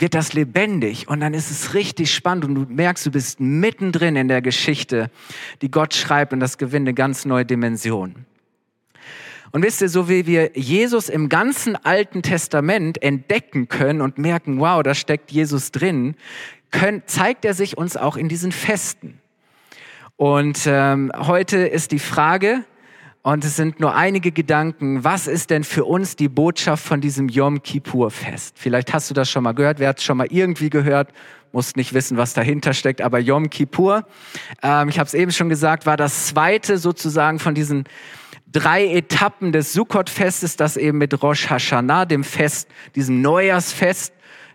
wird 0.03 0.15
das 0.15 0.33
lebendig 0.33 1.09
und 1.09 1.21
dann 1.21 1.33
ist 1.33 1.51
es 1.51 1.75
richtig 1.75 2.13
spannend 2.13 2.45
und 2.45 2.55
du 2.57 2.67
merkst, 2.69 3.07
du 3.07 3.11
bist 3.13 3.39
mittendrin 3.39 4.17
in 4.17 4.29
der 4.29 4.43
Geschichte, 4.43 5.11
die 5.63 5.71
Gott 5.71 5.95
schreibt 5.95 6.33
und 6.33 6.41
das 6.41 6.59
gewinnt 6.59 6.89
eine 6.89 6.93
ganz 6.93 7.25
neue 7.25 7.47
Dimension. 7.47 8.27
Und 9.53 9.63
wisst 9.63 9.81
ihr, 9.81 9.89
so 9.89 10.09
wie 10.09 10.27
wir 10.27 10.51
Jesus 10.55 11.09
im 11.09 11.29
ganzen 11.29 11.77
Alten 11.77 12.23
Testament 12.23 13.01
entdecken 13.01 13.69
können 13.69 14.01
und 14.01 14.19
merken, 14.19 14.59
wow, 14.59 14.83
da 14.83 14.95
steckt 14.95 15.31
Jesus 15.31 15.71
drin, 15.71 16.17
können, 16.73 17.03
zeigt 17.07 17.45
er 17.45 17.55
sich 17.55 17.79
uns 17.79 17.97
auch 17.97 18.17
in 18.17 18.29
diesen 18.29 18.51
Festen. 18.51 19.21
Und 20.17 20.63
ähm, 20.67 21.13
heute 21.15 21.59
ist 21.59 21.93
die 21.93 22.01
Frage, 22.01 22.65
und 23.23 23.45
es 23.45 23.55
sind 23.55 23.79
nur 23.79 23.95
einige 23.95 24.33
Gedanken. 24.33 25.05
Was 25.05 25.29
ist 25.29 25.51
denn 25.51 25.63
für 25.63 25.85
uns 25.85 26.17
die 26.17 26.29
Botschaft 26.29 26.85
von 26.85 27.01
diesem 27.01 27.29
Yom 27.29 27.63
Kippur-Fest? 27.63 28.57
Vielleicht 28.59 28.93
hast 28.93 29.11
du 29.11 29.15
das 29.15 29.31
schon 29.31 29.45
mal 29.45 29.53
gehört. 29.53 29.79
Wer 29.79 29.91
hat 29.91 29.99
es 29.99 30.05
schon 30.05 30.17
mal 30.17 30.27
irgendwie 30.29 30.71
gehört? 30.71 31.13
Muss 31.53 31.77
nicht 31.77 31.95
wissen, 31.95 32.17
was 32.17 32.35
dahinter 32.35 32.75
steckt. 32.75 33.01
Aber 33.01 33.21
Yom 33.21 33.49
Kippur, 33.49 34.07
ähm, 34.63 34.89
ich 34.89 34.99
habe 34.99 35.07
es 35.07 35.15
eben 35.15 35.31
schon 35.31 35.49
gesagt, 35.49 35.87
war 35.87 35.97
das 35.97 36.27
zweite 36.27 36.79
sozusagen 36.79 37.39
von 37.39 37.55
diesen 37.55 37.85
drei 38.51 38.87
Etappen 38.87 39.53
des 39.53 39.73
Sukkot-Festes, 39.73 40.57
das 40.57 40.77
eben 40.77 40.99
mit 40.99 41.23
Rosh 41.23 41.49
Hashanah, 41.49 42.07
dem 42.07 42.25
Fest, 42.25 42.69
diesem 42.97 43.23
Neujahrsfest, 43.23 44.13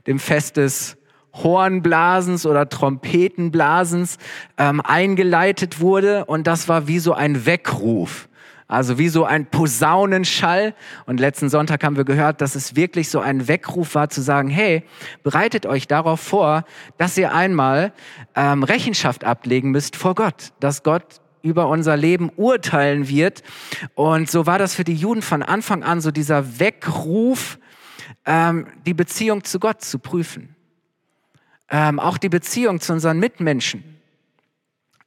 dem 0.07 0.19
Fest 0.19 0.57
des 0.57 0.97
Hornblasens 1.33 2.45
oder 2.45 2.67
Trompetenblasens 2.67 4.17
ähm, 4.57 4.81
eingeleitet 4.81 5.79
wurde. 5.79 6.25
Und 6.25 6.47
das 6.47 6.67
war 6.67 6.87
wie 6.89 6.99
so 6.99 7.13
ein 7.13 7.45
Weckruf 7.45 8.27
Also 8.67 8.97
wie 8.97 9.07
so 9.07 9.23
ein 9.23 9.45
Posaunenschall. 9.45 10.73
Und 11.05 11.19
letzten 11.19 11.49
Sonntag 11.49 11.83
haben 11.83 11.95
wir 11.95 12.03
gehört, 12.03 12.41
dass 12.41 12.55
es 12.55 12.75
wirklich 12.75 13.09
so 13.09 13.19
ein 13.19 13.47
Weckruf 13.47 13.95
war 13.95 14.09
zu 14.09 14.21
sagen, 14.21 14.49
hey, 14.49 14.83
bereitet 15.23 15.65
euch 15.65 15.87
darauf 15.87 16.19
vor, 16.19 16.65
dass 16.97 17.17
ihr 17.17 17.33
einmal 17.33 17.93
ähm, 18.35 18.63
Rechenschaft 18.63 19.23
ablegen 19.23 19.71
müsst 19.71 19.95
vor 19.95 20.15
Gott, 20.15 20.51
dass 20.59 20.83
Gott 20.83 21.21
über 21.41 21.69
unser 21.69 21.95
Leben 21.95 22.29
urteilen 22.35 23.07
wird. 23.07 23.41
Und 23.95 24.29
so 24.29 24.45
war 24.45 24.59
das 24.59 24.75
für 24.75 24.83
die 24.83 24.95
Juden 24.95 25.21
von 25.21 25.43
Anfang 25.43 25.83
an 25.83 26.01
so 26.01 26.11
dieser 26.11 26.59
Weckruf, 26.59 27.59
ähm, 28.25 28.67
die 28.85 28.93
Beziehung 28.93 29.45
zu 29.45 29.59
Gott 29.59 29.81
zu 29.81 29.97
prüfen. 29.99 30.55
Ähm, 31.69 31.99
auch 31.99 32.17
die 32.17 32.29
Beziehung 32.29 32.81
zu 32.81 32.91
unseren 32.91 33.19
Mitmenschen 33.19 33.96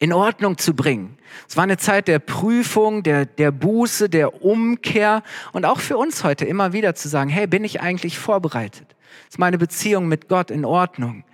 in 0.01 0.15
Ordnung 0.15 0.59
zu 0.59 0.75
bringen. 0.75 1.19
Es 1.47 1.57
war 1.57 1.65
eine 1.65 1.77
Zeit 1.77 2.09
der 2.09 2.19
Prüfung, 2.19 3.03
der, 3.03 3.27
der 3.27 3.53
Buße, 3.53 4.09
der 4.09 4.43
Umkehr 4.43 5.23
und 5.53 5.67
auch 5.67 5.79
für 5.79 5.97
uns 5.99 6.25
heute 6.25 6.47
immer 6.47 6.73
wieder 6.73 6.95
zu 6.95 7.09
sagen, 7.09 7.31
hey, 7.31 7.47
bin 7.47 7.65
ich 7.65 7.83
eigentlich 7.83 8.19
vorbereitet? 8.19 8.97
Ist 9.29 9.39
meine 9.39 9.59
Beziehung 9.59 10.09
mit 10.09 10.29
Gott 10.29 10.51
in 10.51 10.65
Ordnung? 10.65 11.25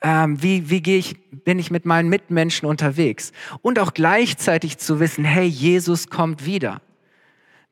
Ähm, 0.00 0.42
wie 0.42 0.70
wie 0.70 0.80
gehe 0.80 0.98
ich, 0.98 1.16
bin 1.30 1.58
ich 1.58 1.70
mit 1.70 1.84
meinen 1.84 2.08
Mitmenschen 2.08 2.66
unterwegs? 2.66 3.32
Und 3.60 3.78
auch 3.78 3.92
gleichzeitig 3.92 4.78
zu 4.78 4.98
wissen, 4.98 5.24
hey, 5.24 5.46
Jesus 5.46 6.08
kommt 6.08 6.46
wieder. 6.46 6.80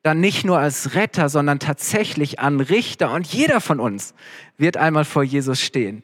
Dann 0.03 0.19
nicht 0.19 0.45
nur 0.45 0.59
als 0.59 0.93
Retter, 0.93 1.29
sondern 1.29 1.57
tatsächlich 1.57 2.39
an 2.39 2.61
Richter. 2.61 3.11
Und 3.11 3.25
jeder 3.25 3.61
von 3.61 3.79
uns 3.79 4.13
wird 4.57 4.77
einmal 4.77 5.05
vor 5.05 5.23
Jesus 5.23 5.59
stehen. 5.59 6.03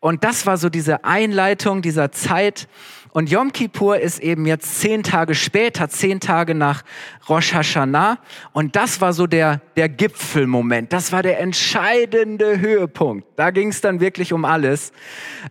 Und 0.00 0.24
das 0.24 0.46
war 0.46 0.56
so 0.56 0.68
diese 0.68 1.04
Einleitung 1.04 1.80
dieser 1.80 2.10
Zeit, 2.10 2.66
und 3.14 3.30
Yom 3.30 3.52
Kippur 3.52 3.98
ist 3.98 4.20
eben 4.20 4.46
jetzt 4.46 4.80
zehn 4.80 5.02
Tage 5.02 5.34
später, 5.34 5.90
zehn 5.90 6.18
Tage 6.18 6.54
nach 6.54 6.82
Rosh 7.28 7.52
Hashanah. 7.52 8.18
Und 8.52 8.74
das 8.74 9.02
war 9.02 9.12
so 9.12 9.26
der, 9.26 9.60
der 9.76 9.90
Gipfelmoment. 9.90 10.94
Das 10.94 11.12
war 11.12 11.22
der 11.22 11.38
entscheidende 11.38 12.58
Höhepunkt. 12.58 13.26
Da 13.36 13.50
ging 13.50 13.68
es 13.68 13.82
dann 13.82 14.00
wirklich 14.00 14.32
um 14.32 14.46
alles. 14.46 14.92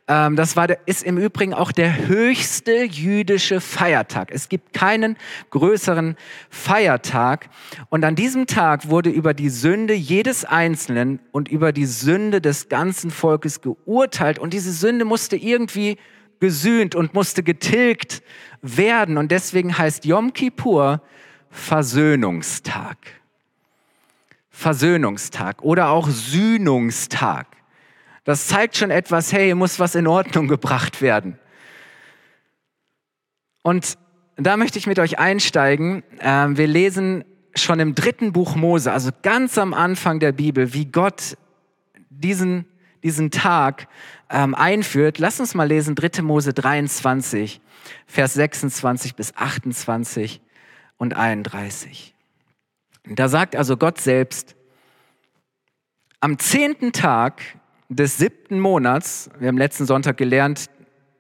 Ähm, 0.08 0.36
das 0.36 0.56
war 0.56 0.66
der, 0.66 0.80
ist 0.88 1.04
im 1.04 1.20
Übrigen 1.20 1.54
auch 1.54 1.72
der 1.72 2.08
höchste 2.08 2.84
jüdische 2.84 3.62
Feiertag. 3.62 4.32
Es 4.32 4.50
gibt 4.50 4.74
keinen 4.74 5.16
größeren 5.52 6.16
Feiertag. 6.50 7.48
Und 7.90 8.04
an 8.04 8.16
diesem 8.16 8.48
Tag 8.48 8.90
wurde 8.90 9.12
über 9.12 9.36
die 9.36 9.50
Sünde 9.50 9.94
jedes 9.94 10.46
Einzelnen 10.46 11.20
und 11.32 11.48
über 11.48 11.74
die 11.74 11.86
Sünde 11.86 12.42
des 12.42 12.70
ganzen 12.70 13.12
Volkes 13.12 13.62
geurteilt. 13.62 14.40
Und 14.40 14.54
diese 14.54 14.72
Sünde 14.72 15.06
musste 15.06 15.36
irgendwie 15.36 16.00
gesühnt 16.42 16.96
und 16.96 17.14
musste 17.14 17.44
getilgt 17.44 18.22
werden. 18.62 19.18
Und 19.18 19.32
deswegen 19.32 19.78
heißt 19.78 20.04
Yom 20.04 20.34
Kippur 20.34 21.02
Versöhnungstag. 21.50 22.98
Versöhnungstag 24.50 25.62
oder 25.62 25.90
auch 25.90 26.10
Sühnungstag. 26.10 27.48
Das 28.26 28.48
zeigt 28.48 28.76
schon 28.78 28.92
etwas, 28.92 29.32
hey, 29.32 29.46
hier 29.46 29.56
muss 29.56 29.80
was 29.80 29.96
in 29.96 30.08
Ordnung 30.08 30.48
gebracht 30.48 31.02
werden. 31.02 31.40
Und 33.64 33.98
da 34.36 34.58
möchte 34.58 34.78
ich 34.78 34.88
mit 34.88 35.00
euch 35.00 35.20
einsteigen. 35.20 36.04
Ähm, 36.20 36.58
wir 36.58 36.68
lesen 36.68 37.24
schon 37.56 37.80
im 37.80 37.96
dritten 37.96 38.34
Buch 38.34 38.56
Mose, 38.56 38.92
also 38.92 39.12
ganz 39.22 39.58
am 39.58 39.74
Anfang 39.74 40.20
der 40.20 40.32
Bibel, 40.32 40.74
wie 40.74 40.86
Gott 40.86 41.38
diesen 42.10 42.66
diesen 43.04 43.32
Tag 43.32 43.88
ähm, 44.30 44.56
einführt, 44.56 45.20
lass 45.20 45.40
uns 45.40 45.54
mal 45.54 45.68
lesen 45.68 45.96
3. 45.96 46.22
Mose 46.22 46.54
23, 46.54 47.62
Vers 48.06 48.34
26 48.36 49.16
bis 49.16 49.36
28 49.36 50.42
und 50.98 51.16
31. 51.16 52.14
Da 53.06 53.28
sagt 53.28 53.56
also 53.56 53.78
Gott 53.78 54.00
selbst, 54.00 54.56
am 56.20 56.38
zehnten 56.38 56.92
Tag 56.92 57.42
des 57.90 58.18
siebten 58.18 58.60
Monats, 58.60 59.30
wir 59.40 59.48
haben 59.48 59.58
letzten 59.58 59.86
Sonntag 59.86 60.18
gelernt, 60.18 60.70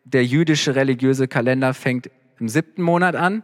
der 0.04 0.24
jüdische 0.26 0.76
religiöse 0.76 1.28
Kalender 1.28 1.74
fängt 1.74 2.10
im 2.40 2.50
siebten 2.50 2.82
Monat 2.82 3.16
an, 3.16 3.44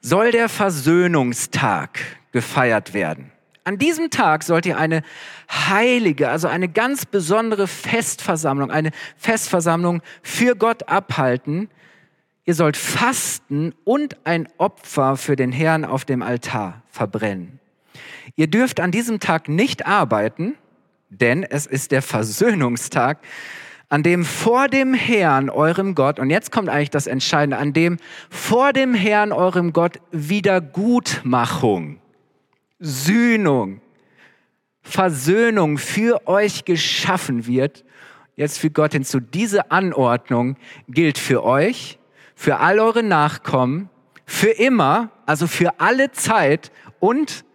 soll 0.00 0.30
der 0.30 0.48
Versöhnungstag 0.48 1.98
gefeiert 2.32 2.94
werden. 2.94 3.33
An 3.66 3.78
diesem 3.78 4.10
Tag 4.10 4.42
sollt 4.42 4.66
ihr 4.66 4.76
eine 4.76 5.02
heilige, 5.50 6.28
also 6.28 6.48
eine 6.48 6.68
ganz 6.68 7.06
besondere 7.06 7.66
Festversammlung, 7.66 8.70
eine 8.70 8.90
Festversammlung 9.16 10.02
für 10.22 10.54
Gott 10.54 10.86
abhalten. 10.86 11.70
Ihr 12.44 12.54
sollt 12.54 12.76
fasten 12.76 13.72
und 13.84 14.18
ein 14.26 14.48
Opfer 14.58 15.16
für 15.16 15.34
den 15.34 15.50
Herrn 15.50 15.86
auf 15.86 16.04
dem 16.04 16.20
Altar 16.20 16.82
verbrennen. 16.90 17.58
Ihr 18.36 18.48
dürft 18.48 18.80
an 18.80 18.90
diesem 18.90 19.18
Tag 19.18 19.48
nicht 19.48 19.86
arbeiten, 19.86 20.56
denn 21.08 21.42
es 21.42 21.64
ist 21.64 21.90
der 21.90 22.02
Versöhnungstag, 22.02 23.18
an 23.88 24.02
dem 24.02 24.26
vor 24.26 24.68
dem 24.68 24.92
Herrn, 24.92 25.48
eurem 25.48 25.94
Gott, 25.94 26.18
und 26.18 26.28
jetzt 26.28 26.52
kommt 26.52 26.68
eigentlich 26.68 26.90
das 26.90 27.06
Entscheidende, 27.06 27.56
an 27.56 27.72
dem 27.72 27.96
vor 28.28 28.74
dem 28.74 28.92
Herrn, 28.92 29.32
eurem 29.32 29.72
Gott, 29.72 30.00
Wiedergutmachung 30.10 31.98
Sühnung, 32.84 33.80
Versöhnung 34.82 35.78
für 35.78 36.28
euch 36.28 36.66
geschaffen 36.66 37.46
wird. 37.46 37.82
Jetzt 38.36 38.58
fügt 38.58 38.74
Gott 38.74 38.92
hinzu, 38.92 39.20
diese 39.20 39.70
Anordnung 39.70 40.56
gilt 40.88 41.16
für 41.16 41.44
euch, 41.44 41.98
für 42.34 42.58
all 42.58 42.80
eure 42.80 43.02
Nachkommen, 43.02 43.88
für 44.26 44.50
immer, 44.50 45.10
also 45.24 45.46
für 45.46 45.80
alle 45.80 46.12
Zeit 46.12 46.70
und 47.00 47.46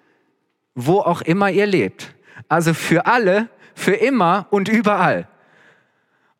wo 0.73 0.99
auch 0.99 1.21
immer 1.21 1.51
ihr 1.51 1.67
lebt. 1.67 2.15
Also 2.47 2.73
für 2.73 3.05
alle, 3.05 3.49
für 3.75 3.93
immer 3.93 4.47
und 4.49 4.67
überall. 4.67 5.27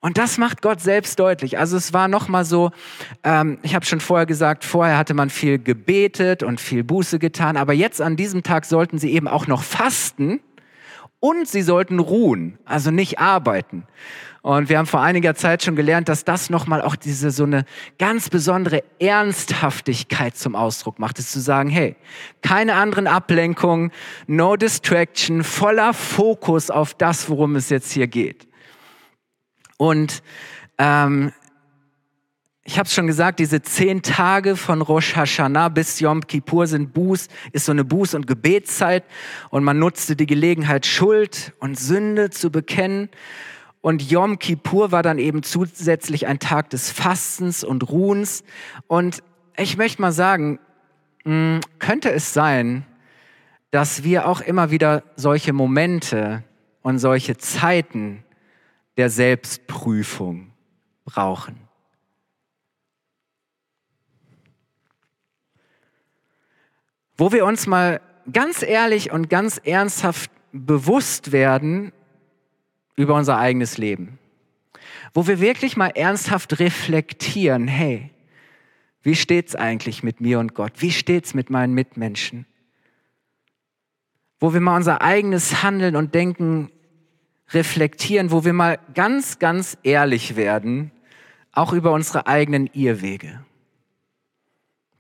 Und 0.01 0.17
das 0.17 0.37
macht 0.37 0.61
Gott 0.61 0.79
selbst 0.79 1.19
deutlich. 1.19 1.59
Also 1.59 1.75
es 1.75 1.93
war 1.93 2.07
nochmal 2.07 2.45
so, 2.45 2.71
ähm, 3.23 3.59
ich 3.63 3.75
habe 3.75 3.85
schon 3.85 3.99
vorher 3.99 4.25
gesagt, 4.25 4.63
vorher 4.63 4.97
hatte 4.97 5.13
man 5.13 5.29
viel 5.29 5.59
gebetet 5.59 6.41
und 6.41 6.61
viel 6.61 6.83
Buße 6.83 7.19
getan, 7.19 7.57
aber 7.57 7.73
jetzt 7.73 8.01
an 8.01 8.15
diesem 8.15 8.41
Tag 8.43 8.65
sollten 8.65 8.97
sie 8.97 9.11
eben 9.11 9.27
auch 9.27 9.47
noch 9.47 9.61
fasten 9.61 10.39
und 11.19 11.49
sie 11.49 11.63
sollten 11.63 11.99
ruhen, 11.99 12.57
also 12.63 12.91
nicht 12.91 13.19
arbeiten. 13.19 13.85
Und 14.41 14.69
wir 14.69 14.77
haben 14.77 14.85
vor 14.85 15.01
einiger 15.01 15.35
Zeit 15.35 15.63
schon 15.63 15.75
gelernt, 15.75 16.07
dass 16.07 16.23
das 16.23 16.49
nochmal 16.49 16.81
auch 16.81 16.95
diese 16.95 17.29
so 17.29 17.43
eine 17.43 17.65
ganz 17.97 18.29
besondere 18.29 18.83
Ernsthaftigkeit 18.99 20.37
zum 20.37 20.55
Ausdruck 20.55 20.97
macht, 20.97 21.19
ist 21.19 21.33
zu 21.33 21.41
sagen, 21.41 21.69
hey, 21.69 21.97
keine 22.41 22.75
anderen 22.75 23.05
Ablenkungen, 23.05 23.91
no 24.27 24.55
distraction, 24.55 25.43
voller 25.43 25.93
Fokus 25.93 26.69
auf 26.71 26.93
das, 26.93 27.29
worum 27.29 27.57
es 27.57 27.69
jetzt 27.69 27.91
hier 27.91 28.07
geht. 28.07 28.48
Und 29.79 30.23
ähm, 30.77 31.31
ich 32.65 32.77
habe 32.77 32.85
es 32.85 32.93
schon 32.93 33.07
gesagt, 33.07 33.39
diese 33.39 33.61
zehn 33.61 34.01
Tage 34.01 34.57
von 34.57 34.81
Rosh 34.81 35.15
Hashanah 35.15 35.69
bis 35.69 36.01
Yom 36.01 36.27
Kippur 36.27 36.67
sind 36.67 36.93
Buß, 36.93 37.29
ist 37.53 37.65
so 37.65 37.71
eine 37.71 37.83
Buß- 37.83 38.17
und 38.17 38.27
Gebetszeit 38.27 39.05
und 39.51 39.63
man 39.63 39.79
nutzte 39.79 40.17
die 40.17 40.25
Gelegenheit, 40.25 40.85
Schuld 40.85 41.53
und 41.59 41.79
Sünde 41.79 42.29
zu 42.29 42.51
bekennen. 42.51 43.07
Und 43.79 44.11
Yom 44.11 44.37
Kippur 44.37 44.91
war 44.91 45.01
dann 45.01 45.17
eben 45.17 45.43
zusätzlich 45.43 46.27
ein 46.27 46.39
Tag 46.39 46.69
des 46.71 46.91
Fastens 46.91 47.63
und 47.63 47.89
Ruhens. 47.89 48.43
Und 48.87 49.23
ich 49.55 49.77
möchte 49.77 50.01
mal 50.01 50.11
sagen, 50.11 50.59
hm, 51.23 51.61
könnte 51.79 52.11
es 52.11 52.33
sein, 52.33 52.85
dass 53.71 54.03
wir 54.03 54.27
auch 54.27 54.41
immer 54.41 54.71
wieder 54.71 55.03
solche 55.15 55.53
Momente 55.53 56.43
und 56.81 56.99
solche 56.99 57.37
Zeiten 57.37 58.25
der 58.99 59.09
Selbstprüfung 59.09 60.51
brauchen. 61.05 61.55
Wo 67.15 67.31
wir 67.31 67.45
uns 67.45 67.65
mal 67.65 68.01
ganz 68.33 68.61
ehrlich 68.61 69.09
und 69.13 69.29
ganz 69.29 69.57
ernsthaft 69.63 70.29
bewusst 70.51 71.31
werden 71.31 71.93
über 72.97 73.15
unser 73.15 73.37
eigenes 73.37 73.77
Leben. 73.77 74.19
Wo 75.13 75.27
wir 75.27 75.39
wirklich 75.39 75.77
mal 75.77 75.91
ernsthaft 75.95 76.59
reflektieren, 76.59 77.69
hey, 77.69 78.11
wie 79.01 79.15
steht's 79.15 79.55
eigentlich 79.55 80.03
mit 80.03 80.19
mir 80.19 80.39
und 80.39 80.55
Gott? 80.55 80.73
Wie 80.81 80.91
steht's 80.91 81.33
mit 81.33 81.49
meinen 81.49 81.73
Mitmenschen? 81.73 82.45
Wo 84.41 84.51
wir 84.51 84.59
mal 84.59 84.75
unser 84.75 85.01
eigenes 85.01 85.63
Handeln 85.63 85.95
und 85.95 86.13
Denken 86.13 86.69
reflektieren, 87.51 88.31
wo 88.31 88.45
wir 88.45 88.53
mal 88.53 88.79
ganz, 88.93 89.39
ganz 89.39 89.77
ehrlich 89.83 90.35
werden, 90.35 90.91
auch 91.51 91.73
über 91.73 91.91
unsere 91.91 92.27
eigenen 92.27 92.67
Irrwege. 92.67 93.43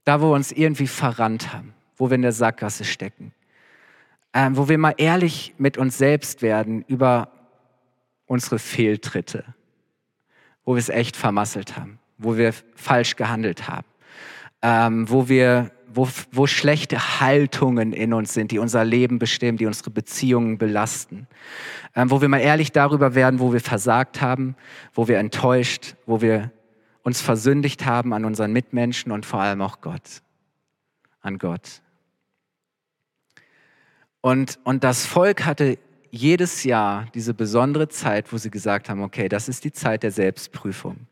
Da, 0.03 0.21
wo 0.21 0.31
wir 0.31 0.35
uns 0.35 0.51
irgendwie 0.51 0.87
verrannt 0.87 1.53
haben, 1.53 1.73
wo 1.97 2.09
wir 2.09 2.15
in 2.15 2.21
der 2.21 2.31
Sackgasse 2.31 2.85
stecken. 2.85 3.33
Ähm, 4.33 4.57
wo 4.57 4.69
wir 4.69 4.77
mal 4.77 4.95
ehrlich 4.97 5.53
mit 5.57 5.77
uns 5.77 5.97
selbst 5.97 6.41
werden 6.41 6.83
über 6.87 7.31
unsere 8.25 8.59
Fehltritte, 8.59 9.43
wo 10.65 10.73
wir 10.73 10.79
es 10.79 10.89
echt 10.89 11.15
vermasselt 11.15 11.77
haben, 11.77 11.99
wo 12.17 12.37
wir 12.37 12.53
falsch 12.75 13.15
gehandelt 13.15 13.67
haben. 13.67 13.85
ähm, 14.61 15.09
wo 15.09 15.29
wir 15.29 15.71
wo, 15.93 16.07
wo 16.31 16.47
schlechte 16.47 17.19
Haltungen 17.19 17.93
in 17.93 18.13
uns 18.13 18.33
sind, 18.33 18.51
die 18.51 18.59
unser 18.59 18.83
Leben 18.85 19.19
bestimmen, 19.19 19.57
die 19.57 19.65
unsere 19.65 19.89
Beziehungen 19.89 20.57
belasten. 20.57 21.27
Ähm, 21.95 22.11
wo 22.11 22.21
wir 22.21 22.29
mal 22.29 22.39
ehrlich 22.39 22.71
darüber 22.71 23.15
werden, 23.15 23.39
wo 23.39 23.53
wir 23.53 23.61
versagt 23.61 24.21
haben, 24.21 24.55
wo 24.93 25.07
wir 25.07 25.17
enttäuscht, 25.17 25.95
wo 26.05 26.21
wir 26.21 26.51
uns 27.03 27.21
versündigt 27.21 27.85
haben 27.85 28.13
an 28.13 28.25
unseren 28.25 28.51
Mitmenschen 28.51 29.11
und 29.11 29.25
vor 29.25 29.41
allem 29.41 29.61
auch 29.61 29.81
Gott, 29.81 30.21
an 31.21 31.37
Gott. 31.37 31.81
Und, 34.21 34.59
und 34.63 34.83
das 34.83 35.05
Volk 35.05 35.45
hatte 35.45 35.77
jedes 36.11 36.63
Jahr 36.63 37.07
diese 37.13 37.33
besondere 37.33 37.87
Zeit, 37.87 38.31
wo 38.33 38.37
sie 38.37 38.51
gesagt 38.51 38.89
haben, 38.89 39.01
okay, 39.01 39.29
das 39.29 39.47
ist 39.47 39.63
die 39.63 39.71
Zeit 39.71 40.03
der 40.03 40.11
Selbstprüfung. 40.11 41.07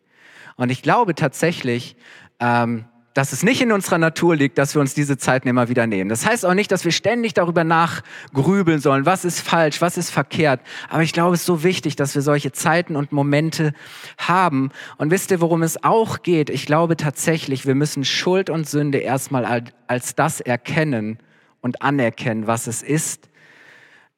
Und 0.55 0.71
ich 0.71 0.81
glaube 0.81 1.15
tatsächlich, 1.15 1.95
ähm, 2.39 2.85
dass 3.17 3.33
es 3.33 3.41
nicht 3.41 3.63
in 3.63 3.71
unserer 3.71 3.97
Natur 3.97 4.35
liegt, 4.35 4.59
dass 4.59 4.75
wir 4.75 4.79
uns 4.79 4.93
diese 4.93 5.17
Zeiten 5.17 5.47
immer 5.47 5.69
wieder 5.69 5.87
nehmen. 5.87 6.07
Das 6.07 6.23
heißt 6.23 6.45
auch 6.45 6.53
nicht, 6.53 6.71
dass 6.71 6.85
wir 6.85 6.91
ständig 6.91 7.33
darüber 7.33 7.63
nachgrübeln 7.63 8.79
sollen, 8.79 9.07
was 9.07 9.25
ist 9.25 9.41
falsch, 9.41 9.81
was 9.81 9.97
ist 9.97 10.11
verkehrt. 10.11 10.61
Aber 10.87 11.01
ich 11.01 11.13
glaube, 11.13 11.33
es 11.33 11.39
ist 11.39 11.47
so 11.47 11.63
wichtig, 11.63 11.95
dass 11.95 12.13
wir 12.13 12.21
solche 12.21 12.51
Zeiten 12.51 12.95
und 12.95 13.11
Momente 13.11 13.73
haben. 14.19 14.69
Und 14.99 15.09
wisst 15.09 15.31
ihr, 15.31 15.41
worum 15.41 15.63
es 15.63 15.83
auch 15.83 16.21
geht? 16.21 16.51
Ich 16.51 16.67
glaube 16.67 16.95
tatsächlich, 16.95 17.65
wir 17.65 17.73
müssen 17.73 18.05
Schuld 18.05 18.51
und 18.51 18.69
Sünde 18.69 18.99
erstmal 18.99 19.63
als 19.87 20.13
das 20.13 20.39
erkennen 20.39 21.17
und 21.61 21.81
anerkennen, 21.81 22.45
was 22.45 22.67
es 22.67 22.83
ist. 22.83 23.31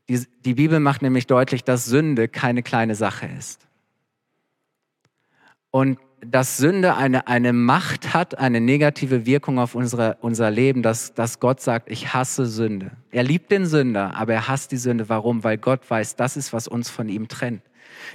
Die, 0.10 0.26
die 0.44 0.56
Bibel 0.56 0.82
macht 0.82 1.02
nämlich 1.02 1.26
deutlich, 1.26 1.64
dass 1.64 1.86
Sünde 1.86 2.28
keine 2.28 2.64
kleine 2.64 2.96
Sache 2.96 3.30
ist. 3.38 3.66
Und 5.72 6.00
dass 6.26 6.58
Sünde 6.58 6.96
eine, 6.96 7.28
eine 7.28 7.54
Macht 7.54 8.14
hat, 8.14 8.38
eine 8.38 8.62
negative 8.62 9.26
Wirkung 9.26 9.60
auf 9.60 9.76
unsere, 9.76 10.18
unser 10.22 10.52
Leben, 10.52 10.82
dass, 10.82 11.14
dass 11.14 11.40
Gott 11.40 11.62
sagt, 11.62 11.90
ich 11.90 12.14
hasse 12.14 12.46
Sünde. 12.46 12.92
Er 13.12 13.24
liebt 13.24 13.52
den 13.52 13.66
Sünder, 13.66 14.16
aber 14.16 14.34
er 14.34 14.48
hasst 14.48 14.72
die 14.72 14.78
Sünde. 14.78 15.10
Warum? 15.10 15.44
Weil 15.44 15.58
Gott 15.58 15.90
weiß, 15.90 16.16
das 16.16 16.38
ist, 16.38 16.54
was 16.54 16.68
uns 16.68 16.90
von 16.90 17.10
ihm 17.10 17.28
trennt. 17.28 17.62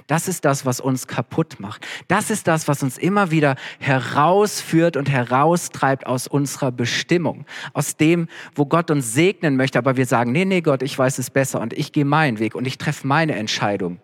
Das 0.07 0.27
ist 0.27 0.45
das, 0.45 0.65
was 0.65 0.79
uns 0.79 1.07
kaputt 1.07 1.59
macht. 1.59 1.85
Das 2.07 2.29
ist 2.29 2.47
das, 2.47 2.67
was 2.67 2.83
uns 2.83 2.97
immer 2.97 3.31
wieder 3.31 3.55
herausführt 3.79 4.97
und 4.97 5.09
heraustreibt 5.09 6.05
aus 6.05 6.27
unserer 6.27 6.71
Bestimmung. 6.71 7.45
Aus 7.73 7.95
dem, 7.95 8.27
wo 8.55 8.65
Gott 8.65 8.91
uns 8.91 9.13
segnen 9.13 9.55
möchte, 9.55 9.77
aber 9.77 9.97
wir 9.97 10.05
sagen, 10.05 10.31
nee, 10.31 10.45
nee, 10.45 10.61
Gott, 10.61 10.81
ich 10.81 10.97
weiß 10.97 11.17
es 11.19 11.29
besser 11.29 11.61
und 11.61 11.73
ich 11.73 11.91
gehe 11.91 12.05
meinen 12.05 12.39
Weg 12.39 12.55
und 12.55 12.65
ich 12.65 12.77
treffe 12.77 13.05
meine 13.07 13.35
Entscheidung 13.35 13.99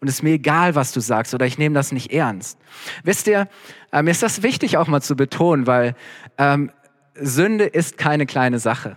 und 0.00 0.08
es 0.08 0.16
ist 0.16 0.22
mir 0.22 0.32
egal, 0.32 0.74
was 0.74 0.92
du 0.92 1.00
sagst 1.00 1.34
oder 1.34 1.44
ich 1.44 1.58
nehme 1.58 1.74
das 1.74 1.92
nicht 1.92 2.10
ernst. 2.12 2.58
Wisst 3.04 3.26
ihr, 3.26 3.48
äh, 3.92 4.02
mir 4.02 4.10
ist 4.10 4.22
das 4.22 4.42
wichtig 4.42 4.78
auch 4.78 4.86
mal 4.86 5.02
zu 5.02 5.14
betonen, 5.14 5.66
weil 5.66 5.94
ähm, 6.38 6.70
Sünde 7.14 7.64
ist 7.64 7.98
keine 7.98 8.24
kleine 8.24 8.58
Sache. 8.58 8.96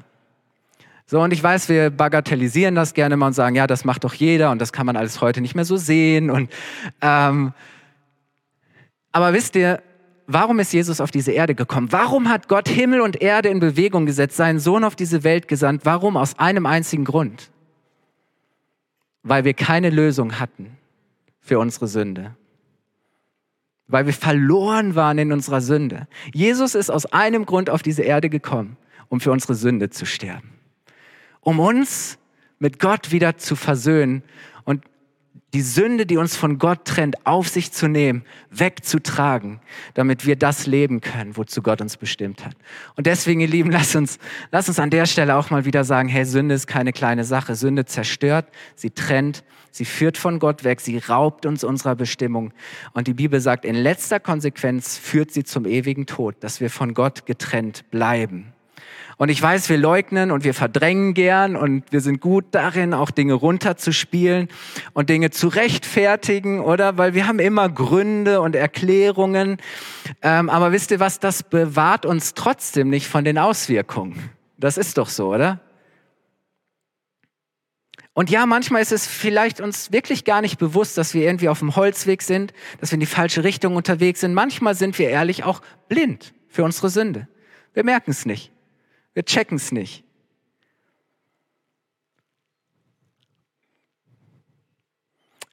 So, 1.05 1.19
und 1.21 1.33
ich 1.33 1.43
weiß, 1.43 1.67
wir 1.67 1.89
bagatellisieren 1.89 2.75
das 2.75 2.93
gerne 2.93 3.17
mal 3.17 3.27
und 3.27 3.33
sagen, 3.33 3.55
ja, 3.55 3.67
das 3.67 3.83
macht 3.83 4.05
doch 4.05 4.13
jeder 4.13 4.51
und 4.51 4.59
das 4.59 4.71
kann 4.71 4.85
man 4.85 4.95
alles 4.95 5.19
heute 5.19 5.41
nicht 5.41 5.55
mehr 5.55 5.65
so 5.65 5.75
sehen. 5.75 6.29
Und, 6.31 6.49
ähm, 7.01 7.51
aber 9.11 9.33
wisst 9.33 9.57
ihr, 9.57 9.83
warum 10.25 10.59
ist 10.59 10.71
Jesus 10.71 11.01
auf 11.01 11.11
diese 11.11 11.33
Erde 11.33 11.53
gekommen? 11.53 11.91
Warum 11.91 12.29
hat 12.29 12.47
Gott 12.47 12.69
Himmel 12.69 13.01
und 13.01 13.21
Erde 13.21 13.49
in 13.49 13.59
Bewegung 13.59 14.05
gesetzt, 14.05 14.37
seinen 14.37 14.59
Sohn 14.59 14.85
auf 14.85 14.95
diese 14.95 15.25
Welt 15.25 15.49
gesandt? 15.49 15.81
Warum? 15.83 16.15
Aus 16.15 16.39
einem 16.39 16.65
einzigen 16.65 17.03
Grund. 17.03 17.51
Weil 19.21 19.43
wir 19.43 19.53
keine 19.53 19.89
Lösung 19.89 20.39
hatten 20.39 20.77
für 21.43 21.59
unsere 21.59 21.87
Sünde. 21.87 22.35
Weil 23.87 24.05
wir 24.05 24.13
verloren 24.13 24.95
waren 24.95 25.17
in 25.17 25.31
unserer 25.31 25.61
Sünde. 25.61 26.07
Jesus 26.33 26.73
ist 26.73 26.89
aus 26.89 27.05
einem 27.05 27.45
Grund 27.45 27.69
auf 27.69 27.83
diese 27.83 28.01
Erde 28.01 28.29
gekommen, 28.29 28.77
um 29.09 29.19
für 29.19 29.31
unsere 29.31 29.53
Sünde 29.53 29.89
zu 29.89 30.05
sterben. 30.05 30.53
Um 31.41 31.59
uns 31.59 32.17
mit 32.59 32.79
Gott 32.79 33.11
wieder 33.11 33.37
zu 33.37 33.57
versöhnen 33.57 34.23
die 35.53 35.61
Sünde, 35.61 36.05
die 36.07 36.17
uns 36.17 36.35
von 36.35 36.57
Gott 36.57 36.85
trennt, 36.85 37.27
auf 37.27 37.47
sich 37.47 37.71
zu 37.71 37.87
nehmen, 37.87 38.23
wegzutragen, 38.49 39.59
damit 39.93 40.25
wir 40.25 40.35
das 40.35 40.65
leben 40.65 40.99
können, 40.99 41.37
wozu 41.37 41.61
Gott 41.61 41.79
uns 41.79 41.97
bestimmt 41.97 42.43
hat. 42.43 42.55
Und 42.95 43.05
deswegen, 43.05 43.39
ihr 43.39 43.47
Lieben, 43.47 43.69
lass 43.71 43.95
uns, 43.95 44.17
lass 44.51 44.67
uns 44.67 44.79
an 44.79 44.89
der 44.89 45.05
Stelle 45.05 45.35
auch 45.35 45.51
mal 45.51 45.65
wieder 45.65 45.83
sagen, 45.83 46.09
hey, 46.09 46.25
Sünde 46.25 46.55
ist 46.55 46.65
keine 46.65 46.91
kleine 46.91 47.23
Sache. 47.23 47.55
Sünde 47.55 47.85
zerstört, 47.85 48.47
sie 48.75 48.89
trennt, 48.89 49.43
sie 49.69 49.85
führt 49.85 50.17
von 50.17 50.39
Gott 50.39 50.63
weg, 50.63 50.81
sie 50.81 50.97
raubt 50.97 51.45
uns 51.45 51.63
unserer 51.63 51.95
Bestimmung. 51.95 52.51
Und 52.93 53.07
die 53.07 53.13
Bibel 53.13 53.39
sagt, 53.39 53.63
in 53.63 53.75
letzter 53.75 54.19
Konsequenz 54.19 54.97
führt 54.97 55.31
sie 55.31 55.43
zum 55.43 55.65
ewigen 55.65 56.07
Tod, 56.07 56.35
dass 56.39 56.61
wir 56.61 56.71
von 56.71 56.95
Gott 56.95 57.27
getrennt 57.27 57.89
bleiben. 57.91 58.52
Und 59.17 59.29
ich 59.29 59.41
weiß, 59.41 59.69
wir 59.69 59.77
leugnen 59.77 60.31
und 60.31 60.43
wir 60.43 60.53
verdrängen 60.53 61.13
gern 61.13 61.55
und 61.55 61.91
wir 61.91 62.01
sind 62.01 62.19
gut 62.19 62.45
darin, 62.51 62.93
auch 62.93 63.11
Dinge 63.11 63.33
runterzuspielen 63.33 64.49
und 64.93 65.09
Dinge 65.09 65.29
zu 65.29 65.47
rechtfertigen, 65.47 66.59
oder? 66.59 66.97
Weil 66.97 67.13
wir 67.13 67.27
haben 67.27 67.39
immer 67.39 67.69
Gründe 67.69 68.41
und 68.41 68.55
Erklärungen. 68.55 69.57
Ähm, 70.21 70.49
aber 70.49 70.71
wisst 70.71 70.91
ihr 70.91 70.99
was? 70.99 71.19
Das 71.19 71.43
bewahrt 71.43 72.05
uns 72.05 72.33
trotzdem 72.33 72.89
nicht 72.89 73.07
von 73.07 73.23
den 73.23 73.37
Auswirkungen. 73.37 74.31
Das 74.57 74.77
ist 74.77 74.97
doch 74.97 75.09
so, 75.09 75.33
oder? 75.33 75.59
Und 78.13 78.29
ja, 78.29 78.45
manchmal 78.45 78.81
ist 78.81 78.91
es 78.91 79.07
vielleicht 79.07 79.59
uns 79.59 79.91
wirklich 79.91 80.23
gar 80.23 80.41
nicht 80.41 80.59
bewusst, 80.59 80.97
dass 80.97 81.15
wir 81.15 81.23
irgendwie 81.23 81.49
auf 81.49 81.59
dem 81.59 81.75
Holzweg 81.75 82.21
sind, 82.21 82.53
dass 82.79 82.91
wir 82.91 82.95
in 82.95 82.99
die 82.99 83.05
falsche 83.07 83.43
Richtung 83.43 83.75
unterwegs 83.75 84.19
sind. 84.19 84.35
Manchmal 84.35 84.75
sind 84.75 84.99
wir 84.99 85.09
ehrlich 85.09 85.43
auch 85.43 85.61
blind 85.89 86.33
für 86.47 86.63
unsere 86.63 86.89
Sünde. 86.89 87.27
Wir 87.73 87.83
merken 87.83 88.11
es 88.11 88.27
nicht. 88.27 88.51
Wir 89.13 89.23
checken 89.23 89.57
es 89.57 89.71
nicht. 89.71 90.03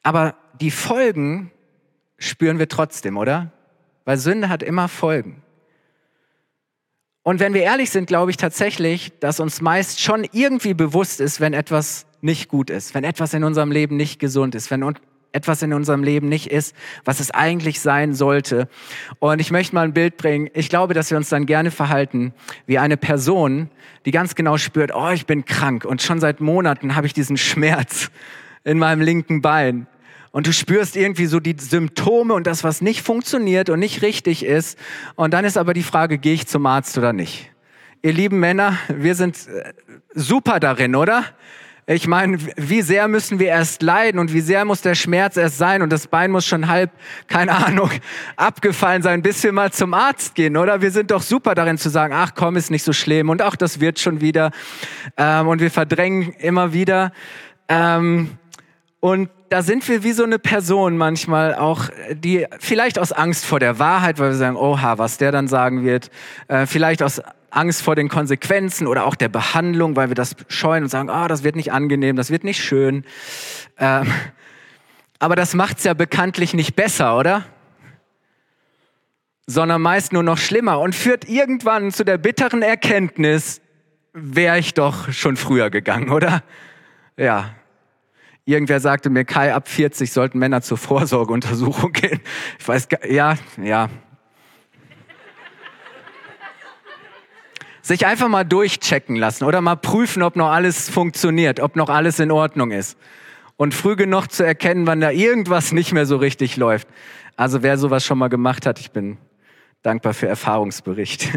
Aber 0.03 0.35
die 0.61 0.71
Folgen 0.71 1.51
spüren 2.19 2.59
wir 2.59 2.69
trotzdem, 2.69 3.17
oder? 3.17 3.53
Weil 4.05 4.17
Sünde 4.19 4.49
hat 4.49 4.63
immer 4.63 4.89
Folgen. 4.89 5.43
Und 7.23 7.39
wenn 7.39 7.53
wir 7.53 7.63
ehrlich 7.63 7.91
sind, 7.91 8.07
glaube 8.07 8.31
ich 8.31 8.39
tatsächlich, 8.39 9.13
dass 9.21 9.41
uns 9.41 9.61
meist 9.61 10.01
schon 10.01 10.27
irgendwie 10.33 10.75
bewusst 10.75 11.21
ist, 11.21 11.41
wenn 11.41 11.53
etwas 11.53 12.07
nicht 12.23 12.49
gut 12.49 12.71
ist, 12.71 12.95
wenn 12.95 13.05
etwas 13.05 13.35
in 13.35 13.45
unserem 13.45 13.71
Leben 13.71 13.97
nicht 13.97 14.19
gesund 14.19 14.55
ist, 14.55 14.71
wenn 14.71 14.83
etwas 15.33 15.63
in 15.63 15.73
unserem 15.73 16.03
Leben 16.03 16.29
nicht 16.29 16.51
ist, 16.51 16.75
was 17.05 17.21
es 17.21 17.31
eigentlich 17.31 17.81
sein 17.81 18.15
sollte. 18.15 18.69
Und 19.19 19.41
ich 19.41 19.51
möchte 19.51 19.75
mal 19.75 19.85
ein 19.85 19.95
Bild 19.95 20.17
bringen. 20.17 20.51
Ich 20.55 20.69
glaube, 20.69 20.95
dass 20.95 21.11
wir 21.11 21.17
uns 21.17 21.29
dann 21.29 21.47
gerne 21.47 21.71
verhalten 21.71 22.33
wie 22.67 22.79
eine 22.79 22.97
Person, 22.97 23.71
die 24.05 24.11
ganz 24.11 24.35
genau 24.35 24.57
spürt, 24.57 24.93
oh, 24.95 25.11
ich 25.11 25.27
bin 25.27 25.45
krank 25.45 25.85
und 25.85 26.03
schon 26.03 26.21
seit 26.21 26.41
Monaten 26.41 26.97
habe 26.97 27.07
ich 27.07 27.15
diesen 27.15 27.37
Schmerz 27.37 28.11
in 28.65 28.79
meinem 28.79 29.01
linken 29.01 29.41
Bein. 29.41 29.87
Und 30.33 30.47
du 30.47 30.53
spürst 30.53 30.97
irgendwie 30.97 31.27
so 31.27 31.41
die 31.41 31.57
Symptome 31.59 32.35
und 32.35 32.47
das, 32.47 32.63
was 32.63 32.81
nicht 32.81 33.03
funktioniert 33.03 33.69
und 33.69 33.81
nicht 33.81 34.03
richtig 34.03 34.45
ist. 34.45 34.79
Und 35.17 35.35
dann 35.35 35.45
ist 35.45 35.59
aber 35.59 35.75
die 35.75 35.83
Frage, 35.83 36.19
gehe 36.19 36.35
ich 36.35 36.47
zum 36.47 36.67
Arzt 36.67 36.97
oder 36.97 37.13
nicht? 37.13 37.51
Ihr 38.03 38.13
lieben 38.13 38.39
Männer, 38.39 38.79
wir 38.89 39.15
sind 39.15 39.37
äh, 39.49 39.73
super 40.15 40.61
darin, 40.61 40.95
oder? 40.95 41.25
Ich 41.93 42.07
meine, 42.07 42.39
wie 42.55 42.83
sehr 42.83 43.09
müssen 43.09 43.41
wir 43.41 43.49
erst 43.49 43.83
leiden 43.83 44.21
und 44.21 44.33
wie 44.33 44.43
sehr 44.43 44.65
muss 44.65 44.81
der 44.81 44.95
Schmerz 44.95 45.37
erst 45.37 45.59
sein 45.59 45.83
und 45.83 45.91
das 45.91 46.07
Bein 46.07 46.31
muss 46.31 46.47
schon 46.47 46.69
halb, 46.69 46.93
keine 47.27 47.51
Ahnung, 47.67 47.91
abgefallen 48.37 49.03
sein, 49.03 49.23
bis 49.23 49.43
wir 49.43 49.51
mal 49.51 49.73
zum 49.73 49.93
Arzt 49.93 50.37
gehen, 50.37 50.57
oder? 50.57 50.83
Wir 50.83 50.93
sind 50.93 51.11
doch 51.11 51.21
super 51.21 51.57
darin 51.57 51.79
zu 51.79 51.89
sagen, 51.89 52.15
ach 52.15 52.35
komm, 52.37 52.55
ist 52.55 52.71
nicht 52.71 52.85
so 52.85 52.93
schlimm 52.93 53.29
und 53.29 53.43
ach, 53.43 53.57
das 53.57 53.81
wird 53.81 53.99
schon 53.99 54.21
wieder. 54.21 54.53
Ähm, 55.17 55.49
und 55.49 55.61
wir 55.61 55.73
verdrängen 55.73 56.33
immer 56.39 56.73
wieder. 56.73 57.11
Ähm, 57.69 58.39
und 59.01 59.29
da 59.49 59.63
sind 59.63 59.89
wir 59.89 60.05
wie 60.05 60.13
so 60.13 60.23
eine 60.23 60.39
Person 60.39 60.97
manchmal 60.97 61.57
auch, 61.57 61.87
die 62.13 62.47
vielleicht 62.61 63.01
aus 63.01 63.11
Angst 63.11 63.45
vor 63.45 63.59
der 63.59 63.81
Wahrheit, 63.81 64.21
weil 64.21 64.29
wir 64.29 64.37
sagen, 64.37 64.55
oha, 64.55 64.99
was 64.99 65.19
der 65.19 65.33
dann 65.33 65.49
sagen 65.49 65.83
wird, 65.83 66.09
äh, 66.47 66.67
vielleicht 66.67 67.03
aus 67.03 67.21
Angst 67.51 67.83
vor 67.83 67.97
den 67.97 68.09
Konsequenzen 68.09 68.87
oder 68.87 69.07
auch 69.07 69.15
der 69.15 69.29
Behandlung, 69.29 69.97
weil 69.97 70.09
wir 70.09 70.15
das 70.15 70.37
scheuen 70.49 70.85
und 70.85 70.89
sagen, 70.89 71.11
ah, 71.11 71.25
oh, 71.25 71.29
das 71.29 71.45
wird 71.45 71.57
nicht 71.57 71.73
angenehm, 71.73 72.17
das 72.17 72.31
wird 72.31 72.45
nicht 72.45 72.63
schön. 72.63 73.05
Ähm, 73.79 74.13
aber 75.19 75.37
das 75.37 75.55
macht's 75.55 75.85
ja 75.85 75.95
bekanntlich 75.95 76.55
nicht 76.55 76.77
besser, 76.77 77.17
oder? 77.17 77.45
Sondern 79.47 79.83
meist 79.83 80.13
nur 80.13 80.23
noch 80.23 80.39
schlimmer 80.39 80.81
und 80.81 80.95
führt 80.95 81.29
irgendwann 81.29 81.93
zu 81.93 82.05
der 82.05 82.19
bitteren 82.19 82.63
Erkenntnis, 82.63 83.61
wäre 84.13 84.59
ich 84.59 84.75
doch 84.75 85.13
schon 85.13 85.37
früher 85.37 85.71
gegangen, 85.71 86.11
oder? 86.11 86.43
Ja. 87.17 87.55
Irgendwer 88.45 88.81
sagte 88.81 89.11
mir, 89.11 89.25
Kai, 89.25 89.55
ab 89.55 89.69
40 89.69 90.11
sollten 90.13 90.39
Männer 90.39 90.63
zur 90.63 90.79
Vorsorgeuntersuchung 90.79 91.93
gehen. 91.93 92.21
Ich 92.59 92.67
weiß, 92.67 92.89
ja, 93.09 93.35
ja, 93.63 93.89
sich 97.91 98.07
einfach 98.07 98.29
mal 98.29 98.45
durchchecken 98.45 99.17
lassen 99.17 99.43
oder 99.43 99.61
mal 99.61 99.75
prüfen, 99.75 100.23
ob 100.23 100.37
noch 100.37 100.49
alles 100.49 100.89
funktioniert, 100.89 101.59
ob 101.59 101.75
noch 101.75 101.89
alles 101.89 102.21
in 102.21 102.31
Ordnung 102.31 102.71
ist. 102.71 102.97
Und 103.57 103.75
früh 103.75 103.97
genug 103.97 104.29
zu 104.29 104.47
erkennen, 104.47 104.87
wann 104.87 105.01
da 105.01 105.11
irgendwas 105.11 105.73
nicht 105.73 105.93
mehr 105.93 106.07
so 106.07 106.17
richtig 106.17 106.57
läuft. 106.57 106.87
Also 107.35 107.65
wer 107.65 107.79
sowas 107.79 108.05
schon 108.05 108.17
mal 108.17 108.29
gemacht 108.29 108.65
hat, 108.65 108.79
ich 108.79 108.93
bin 108.93 109.19
dankbar 109.83 110.15
für 110.15 110.29
Erfahrungsbericht. 110.29 111.31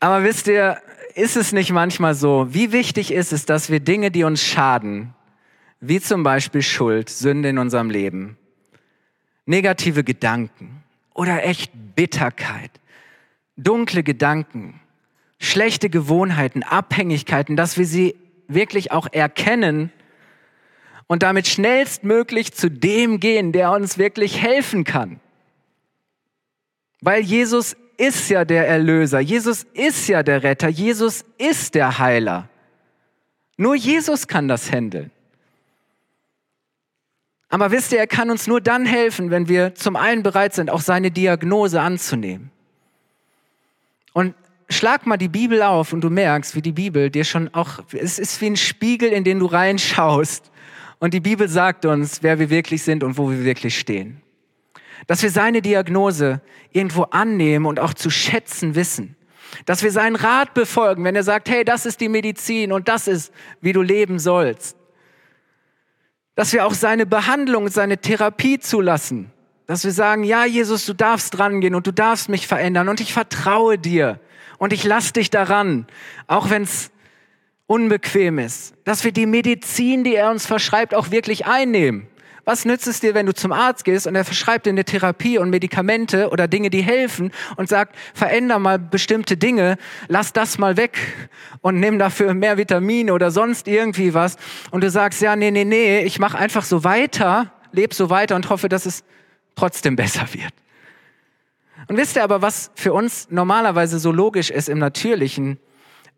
Aber 0.00 0.24
wisst 0.24 0.48
ihr, 0.48 0.78
ist 1.14 1.36
es 1.36 1.52
nicht 1.52 1.70
manchmal 1.70 2.14
so, 2.14 2.48
wie 2.50 2.72
wichtig 2.72 3.12
ist 3.12 3.32
es, 3.32 3.46
dass 3.46 3.70
wir 3.70 3.78
Dinge, 3.78 4.10
die 4.10 4.24
uns 4.24 4.42
schaden, 4.42 5.14
wie 5.78 6.00
zum 6.00 6.24
Beispiel 6.24 6.62
Schuld, 6.62 7.08
Sünde 7.08 7.50
in 7.50 7.58
unserem 7.58 7.88
Leben, 7.88 8.36
negative 9.46 10.02
Gedanken 10.02 10.82
oder 11.14 11.44
echt 11.44 11.70
Bitterkeit, 11.94 12.72
dunkle 13.62 14.02
Gedanken, 14.02 14.80
schlechte 15.38 15.90
Gewohnheiten, 15.90 16.62
Abhängigkeiten, 16.62 17.56
dass 17.56 17.78
wir 17.78 17.86
sie 17.86 18.16
wirklich 18.48 18.92
auch 18.92 19.08
erkennen 19.10 19.90
und 21.06 21.22
damit 21.22 21.46
schnellstmöglich 21.46 22.52
zu 22.52 22.70
dem 22.70 23.20
gehen, 23.20 23.52
der 23.52 23.72
uns 23.72 23.98
wirklich 23.98 24.40
helfen 24.40 24.84
kann. 24.84 25.20
Weil 27.00 27.22
Jesus 27.22 27.76
ist 27.96 28.30
ja 28.30 28.44
der 28.44 28.68
Erlöser, 28.68 29.20
Jesus 29.20 29.64
ist 29.74 30.08
ja 30.08 30.22
der 30.22 30.42
Retter, 30.42 30.68
Jesus 30.68 31.24
ist 31.36 31.74
der 31.74 31.98
Heiler. 31.98 32.48
Nur 33.56 33.74
Jesus 33.74 34.28
kann 34.28 34.48
das 34.48 34.72
handeln. 34.72 35.10
Aber 37.48 37.70
wisst 37.70 37.92
ihr, 37.92 37.98
er 37.98 38.06
kann 38.06 38.30
uns 38.30 38.46
nur 38.46 38.60
dann 38.60 38.86
helfen, 38.86 39.30
wenn 39.30 39.48
wir 39.48 39.74
zum 39.74 39.96
einen 39.96 40.22
bereit 40.22 40.54
sind, 40.54 40.70
auch 40.70 40.80
seine 40.80 41.10
Diagnose 41.10 41.80
anzunehmen. 41.82 42.51
Und 44.12 44.34
schlag 44.68 45.06
mal 45.06 45.16
die 45.16 45.28
Bibel 45.28 45.62
auf 45.62 45.92
und 45.92 46.02
du 46.02 46.10
merkst, 46.10 46.54
wie 46.54 46.62
die 46.62 46.72
Bibel 46.72 47.10
dir 47.10 47.24
schon 47.24 47.52
auch, 47.54 47.80
es 47.92 48.18
ist 48.18 48.40
wie 48.40 48.46
ein 48.46 48.56
Spiegel, 48.56 49.10
in 49.10 49.24
den 49.24 49.38
du 49.38 49.46
reinschaust. 49.46 50.50
Und 50.98 51.14
die 51.14 51.20
Bibel 51.20 51.48
sagt 51.48 51.84
uns, 51.84 52.22
wer 52.22 52.38
wir 52.38 52.50
wirklich 52.50 52.82
sind 52.82 53.02
und 53.02 53.18
wo 53.18 53.30
wir 53.30 53.44
wirklich 53.44 53.78
stehen. 53.78 54.22
Dass 55.06 55.22
wir 55.22 55.30
seine 55.30 55.60
Diagnose 55.60 56.40
irgendwo 56.70 57.02
annehmen 57.04 57.66
und 57.66 57.80
auch 57.80 57.94
zu 57.94 58.08
schätzen 58.08 58.74
wissen. 58.74 59.16
Dass 59.66 59.82
wir 59.82 59.90
seinen 59.90 60.16
Rat 60.16 60.54
befolgen, 60.54 61.04
wenn 61.04 61.16
er 61.16 61.24
sagt, 61.24 61.48
hey, 61.48 61.64
das 61.64 61.86
ist 61.86 62.00
die 62.00 62.08
Medizin 62.08 62.72
und 62.72 62.88
das 62.88 63.08
ist, 63.08 63.32
wie 63.60 63.72
du 63.72 63.82
leben 63.82 64.18
sollst. 64.18 64.76
Dass 66.34 66.52
wir 66.52 66.64
auch 66.64 66.74
seine 66.74 67.04
Behandlung, 67.04 67.68
seine 67.68 67.98
Therapie 67.98 68.58
zulassen. 68.58 69.30
Dass 69.72 69.84
wir 69.84 69.92
sagen, 69.92 70.22
ja, 70.22 70.44
Jesus, 70.44 70.84
du 70.84 70.92
darfst 70.92 71.38
drangehen 71.38 71.74
und 71.74 71.86
du 71.86 71.92
darfst 71.92 72.28
mich 72.28 72.46
verändern 72.46 72.90
und 72.90 73.00
ich 73.00 73.14
vertraue 73.14 73.78
dir 73.78 74.20
und 74.58 74.74
ich 74.74 74.84
lass 74.84 75.14
dich 75.14 75.30
daran, 75.30 75.86
auch 76.26 76.50
wenn 76.50 76.64
es 76.64 76.90
unbequem 77.66 78.38
ist. 78.38 78.74
Dass 78.84 79.02
wir 79.02 79.12
die 79.12 79.24
Medizin, 79.24 80.04
die 80.04 80.14
er 80.14 80.30
uns 80.30 80.44
verschreibt, 80.44 80.94
auch 80.94 81.10
wirklich 81.10 81.46
einnehmen. 81.46 82.06
Was 82.44 82.66
nützt 82.66 82.86
es 82.86 83.00
dir, 83.00 83.14
wenn 83.14 83.24
du 83.24 83.32
zum 83.32 83.50
Arzt 83.50 83.86
gehst 83.86 84.06
und 84.06 84.14
er 84.14 84.26
verschreibt 84.26 84.66
dir 84.66 84.70
eine 84.70 84.84
Therapie 84.84 85.38
und 85.38 85.48
Medikamente 85.48 86.28
oder 86.28 86.48
Dinge, 86.48 86.68
die 86.68 86.82
helfen 86.82 87.30
und 87.56 87.70
sagt, 87.70 87.96
veränder 88.12 88.58
mal 88.58 88.78
bestimmte 88.78 89.38
Dinge, 89.38 89.78
lass 90.06 90.34
das 90.34 90.58
mal 90.58 90.76
weg 90.76 90.98
und 91.62 91.80
nimm 91.80 91.98
dafür 91.98 92.34
mehr 92.34 92.58
Vitamine 92.58 93.14
oder 93.14 93.30
sonst 93.30 93.68
irgendwie 93.68 94.12
was 94.12 94.36
und 94.70 94.84
du 94.84 94.90
sagst, 94.90 95.22
ja, 95.22 95.34
nee, 95.34 95.50
nee, 95.50 95.64
nee, 95.64 96.02
ich 96.02 96.18
mache 96.18 96.36
einfach 96.36 96.62
so 96.62 96.84
weiter, 96.84 97.50
leb 97.72 97.94
so 97.94 98.10
weiter 98.10 98.36
und 98.36 98.50
hoffe, 98.50 98.68
dass 98.68 98.84
es 98.84 99.02
trotzdem 99.54 99.96
besser 99.96 100.32
wird. 100.32 100.52
Und 101.88 101.96
wisst 101.96 102.16
ihr 102.16 102.24
aber, 102.24 102.42
was 102.42 102.70
für 102.74 102.92
uns 102.92 103.28
normalerweise 103.30 103.98
so 103.98 104.12
logisch 104.12 104.50
ist 104.50 104.68
im 104.68 104.78
Natürlichen, 104.78 105.58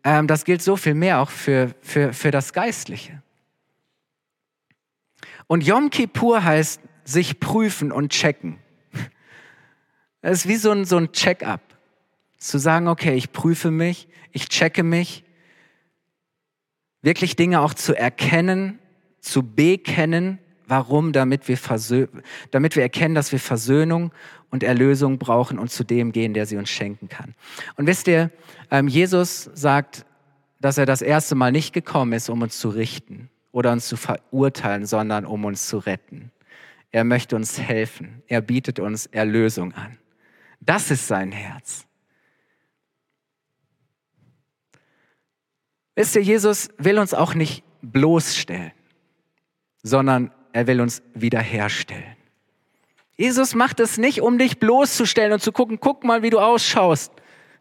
ähm, 0.03 0.27
das 0.27 0.45
gilt 0.45 0.61
so 0.61 0.75
viel 0.75 0.93
mehr 0.93 1.19
auch 1.19 1.29
für, 1.29 1.73
für, 1.81 2.13
für 2.13 2.31
das 2.31 2.53
Geistliche. 2.53 3.21
Und 5.47 5.63
Yom 5.63 5.89
Kippur 5.89 6.43
heißt 6.43 6.81
sich 7.03 7.39
prüfen 7.39 7.91
und 7.91 8.11
checken. 8.11 8.59
Es 10.21 10.39
ist 10.39 10.47
wie 10.47 10.55
so 10.55 10.71
ein, 10.71 10.85
so 10.85 10.97
ein 10.97 11.11
Check-up. 11.11 11.61
Zu 12.37 12.57
sagen, 12.57 12.87
okay, 12.87 13.15
ich 13.15 13.31
prüfe 13.31 13.71
mich, 13.71 14.07
ich 14.31 14.49
checke 14.49 14.83
mich. 14.83 15.23
Wirklich 17.01 17.35
Dinge 17.35 17.61
auch 17.61 17.73
zu 17.73 17.95
erkennen, 17.95 18.79
zu 19.19 19.43
bekennen. 19.43 20.39
Warum? 20.67 21.11
Damit 21.11 21.47
wir, 21.47 21.57
damit 22.51 22.75
wir 22.75 22.83
erkennen, 22.83 23.15
dass 23.15 23.31
wir 23.31 23.39
Versöhnung 23.39 24.11
und 24.49 24.63
Erlösung 24.63 25.19
brauchen 25.19 25.59
und 25.59 25.71
zu 25.71 25.83
dem 25.83 26.11
gehen, 26.11 26.33
der 26.33 26.45
sie 26.45 26.57
uns 26.57 26.69
schenken 26.69 27.09
kann. 27.09 27.35
Und 27.75 27.87
wisst 27.87 28.07
ihr, 28.07 28.31
ähm, 28.71 28.87
Jesus 28.87 29.49
sagt, 29.53 30.05
dass 30.59 30.77
er 30.77 30.85
das 30.85 31.01
erste 31.01 31.35
Mal 31.35 31.51
nicht 31.51 31.73
gekommen 31.73 32.13
ist, 32.13 32.29
um 32.29 32.41
uns 32.41 32.57
zu 32.57 32.69
richten, 32.69 33.29
oder 33.55 33.71
uns 33.71 33.87
zu 33.87 33.95
verurteilen, 33.95 34.85
sondern 34.85 35.25
um 35.25 35.45
uns 35.45 35.69
zu 35.69 35.77
retten. 35.77 36.33
Er 36.91 37.05
möchte 37.05 37.37
uns 37.37 37.57
helfen. 37.57 38.21
Er 38.27 38.41
bietet 38.41 38.81
uns 38.81 39.05
Erlösung 39.05 39.73
an. 39.75 39.97
Das 40.59 40.91
ist 40.91 41.07
sein 41.07 41.31
Herz. 41.31 41.87
Wisst 45.95 46.17
ihr, 46.17 46.21
Jesus 46.21 46.67
will 46.77 46.99
uns 46.99 47.13
auch 47.13 47.33
nicht 47.33 47.63
bloßstellen, 47.81 48.73
sondern 49.83 50.31
er 50.55 50.67
will 50.67 50.79
uns 50.79 51.03
wiederherstellen. 51.13 52.15
Jesus 53.17 53.55
macht 53.55 53.81
es 53.81 53.97
nicht, 53.97 54.21
um 54.21 54.37
dich 54.37 54.57
bloßzustellen 54.57 55.33
und 55.33 55.41
zu 55.41 55.51
gucken, 55.51 55.79
guck 55.81 56.05
mal, 56.05 56.21
wie 56.21 56.29
du 56.29 56.39
ausschaust. 56.39 57.11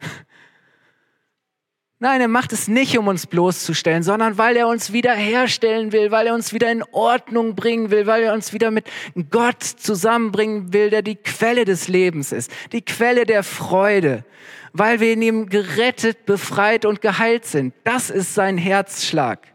Nein, 1.98 2.20
er 2.20 2.28
macht 2.28 2.52
es 2.52 2.68
nicht, 2.68 2.96
um 2.96 3.08
uns 3.08 3.26
bloßzustellen, 3.26 4.04
sondern 4.04 4.38
weil 4.38 4.56
er 4.56 4.68
uns 4.68 4.92
wiederherstellen 4.92 5.90
will, 5.90 6.12
weil 6.12 6.28
er 6.28 6.34
uns 6.34 6.52
wieder 6.52 6.70
in 6.70 6.84
Ordnung 6.92 7.56
bringen 7.56 7.90
will, 7.90 8.06
weil 8.06 8.22
er 8.22 8.32
uns 8.32 8.52
wieder 8.52 8.70
mit 8.70 8.86
Gott 9.30 9.64
zusammenbringen 9.64 10.72
will, 10.72 10.90
der 10.90 11.02
die 11.02 11.16
Quelle 11.16 11.64
des 11.64 11.88
Lebens 11.88 12.30
ist, 12.30 12.52
die 12.70 12.82
Quelle 12.82 13.26
der 13.26 13.42
Freude, 13.42 14.24
weil 14.72 15.00
wir 15.00 15.12
in 15.12 15.22
ihm 15.22 15.48
gerettet, 15.48 16.26
befreit 16.26 16.84
und 16.84 17.00
geheilt 17.00 17.44
sind. 17.44 17.74
Das 17.82 18.10
ist 18.10 18.34
sein 18.34 18.56
Herzschlag. 18.56 19.53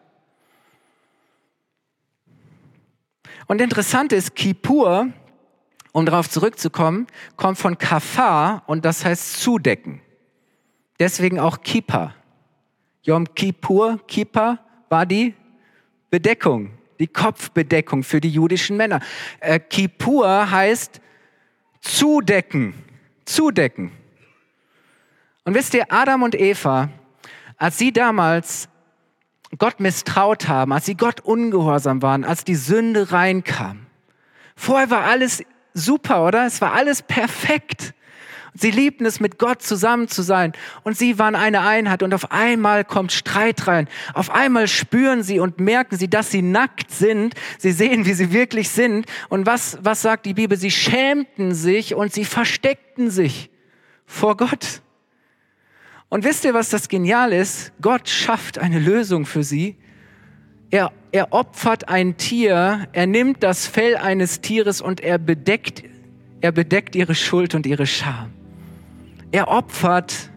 Und 3.49 3.62
interessant 3.62 4.13
ist, 4.13 4.35
Kippur, 4.35 5.12
um 5.91 6.05
darauf 6.05 6.29
zurückzukommen, 6.29 7.07
kommt 7.35 7.57
von 7.57 7.79
Kafar 7.79 8.62
und 8.67 8.85
das 8.85 9.03
heißt 9.03 9.41
zudecken. 9.41 10.01
Deswegen 10.99 11.39
auch 11.39 11.62
Kippa. 11.63 12.13
Yom 13.01 13.33
Kippur, 13.33 13.99
Kippa, 14.07 14.59
war 14.89 15.07
die 15.07 15.33
Bedeckung, 16.12 16.77
die 16.99 17.07
Kopfbedeckung 17.07 18.03
für 18.03 18.21
die 18.21 18.29
jüdischen 18.29 18.77
Männer. 18.77 18.99
Äh, 19.39 19.59
Kippur 19.59 20.51
heißt 20.51 21.01
zudecken, 21.81 22.75
zudecken. 23.25 23.91
Und 25.43 25.55
wisst 25.55 25.73
ihr, 25.73 25.91
Adam 25.91 26.21
und 26.21 26.35
Eva, 26.39 26.89
als 27.57 27.79
sie 27.79 27.91
damals 27.91 28.68
Gott 29.57 29.79
misstraut 29.79 30.47
haben, 30.47 30.71
als 30.71 30.85
sie 30.85 30.95
Gott 30.95 31.21
ungehorsam 31.21 32.01
waren, 32.01 32.23
als 32.23 32.43
die 32.43 32.55
Sünde 32.55 33.12
reinkam, 33.12 33.88
vorher 34.55 34.89
war 34.89 35.05
alles 35.05 35.43
super, 35.73 36.25
oder? 36.25 36.45
Es 36.45 36.62
war 36.62 36.73
alles 36.73 37.01
perfekt. 37.01 37.93
Sie 38.53 38.71
liebten 38.71 39.05
es, 39.05 39.19
mit 39.19 39.38
Gott 39.38 39.62
zusammen 39.62 40.07
zu 40.07 40.21
sein. 40.21 40.53
Und 40.83 40.97
sie 40.97 41.19
waren 41.19 41.35
eine 41.35 41.62
Einheit. 41.62 42.03
Und 42.03 42.13
auf 42.13 42.31
einmal 42.31 42.83
kommt 42.83 43.12
Streit 43.12 43.67
rein. 43.67 43.88
Auf 44.13 44.31
einmal 44.31 44.67
spüren 44.67 45.23
sie 45.23 45.39
und 45.39 45.59
merken 45.59 45.97
sie, 45.97 46.09
dass 46.09 46.31
sie 46.31 46.41
nackt 46.41 46.91
sind. 46.91 47.35
Sie 47.57 47.71
sehen, 47.71 48.05
wie 48.05 48.13
sie 48.13 48.33
wirklich 48.33 48.69
sind. 48.69 49.05
Und 49.29 49.45
was, 49.45 49.77
was 49.81 50.01
sagt 50.01 50.25
die 50.25 50.33
Bibel? 50.33 50.57
Sie 50.57 50.71
schämten 50.71 51.53
sich 51.53 51.95
und 51.95 52.12
sie 52.12 52.25
versteckten 52.25 53.09
sich 53.09 53.49
vor 54.05 54.35
Gott. 54.35 54.81
Und 56.10 56.24
wisst 56.24 56.43
ihr, 56.43 56.56
was 56.56 56.69
das 56.69 56.89
genial 56.89 57.32
ist? 57.32 57.72
Gott 57.82 58.10
schafft 58.10 58.58
eine 58.58 58.80
Lösung 58.80 59.26
für 59.26 59.43
sie. 59.43 59.78
Er, 60.72 60.91
er 61.12 61.34
opfert 61.34 61.88
ein 61.88 62.17
Tier, 62.17 62.88
er 62.91 63.08
nimmt 63.08 63.43
das 63.43 63.67
Fell 63.67 63.95
eines 63.95 64.41
Tieres 64.41 64.82
und 64.82 65.02
er 65.02 65.17
bedeckt, 65.17 65.84
er 66.41 66.52
bedeckt 66.52 66.95
ihre 66.95 67.15
Schuld 67.15 67.56
und 67.56 67.65
ihre 67.65 67.86
Scham. 67.86 68.32
Er 69.32 69.48
opfert 69.48 70.32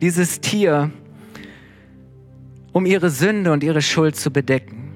dieses 0.00 0.40
Tier, 0.40 0.90
um 2.72 2.86
ihre 2.86 3.10
Sünde 3.10 3.52
und 3.52 3.62
ihre 3.62 3.82
Schuld 3.82 4.16
zu 4.16 4.30
bedecken. 4.30 4.92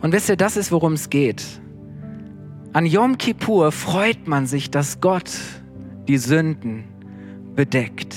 Und 0.00 0.12
wisst 0.12 0.28
ihr, 0.28 0.36
das 0.36 0.56
ist, 0.56 0.72
worum 0.72 0.92
es 0.92 1.08
geht. 1.08 1.42
An 2.72 2.84
Yom 2.84 3.16
Kippur 3.16 3.72
freut 3.72 4.28
man 4.28 4.46
sich, 4.46 4.70
dass 4.70 5.00
Gott 5.00 5.30
die 6.08 6.18
Sünden 6.18 6.84
bedeckt. 7.54 8.14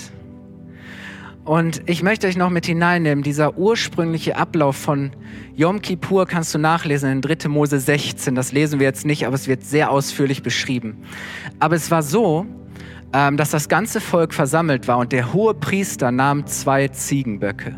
Und 1.45 1.81
ich 1.89 2.03
möchte 2.03 2.27
euch 2.27 2.37
noch 2.37 2.51
mit 2.51 2.67
hineinnehmen, 2.67 3.23
dieser 3.23 3.57
ursprüngliche 3.57 4.37
Ablauf 4.37 4.75
von 4.75 5.11
Yom 5.55 5.81
Kippur 5.81 6.27
kannst 6.27 6.53
du 6.53 6.59
nachlesen 6.59 7.11
in 7.11 7.21
3. 7.21 7.49
Mose 7.49 7.79
16. 7.79 8.35
Das 8.35 8.51
lesen 8.51 8.79
wir 8.79 8.85
jetzt 8.85 9.05
nicht, 9.05 9.25
aber 9.25 9.33
es 9.33 9.47
wird 9.47 9.63
sehr 9.63 9.89
ausführlich 9.89 10.43
beschrieben. 10.43 10.97
Aber 11.59 11.75
es 11.75 11.89
war 11.89 12.03
so, 12.03 12.45
ähm, 13.13 13.35
dass 13.37 13.49
das 13.49 13.67
ganze 13.67 13.99
Volk 13.99 14.33
versammelt 14.33 14.87
war 14.87 14.99
und 14.99 15.11
der 15.11 15.33
hohe 15.33 15.55
Priester 15.55 16.11
nahm 16.11 16.45
zwei 16.45 16.87
Ziegenböcke. 16.89 17.75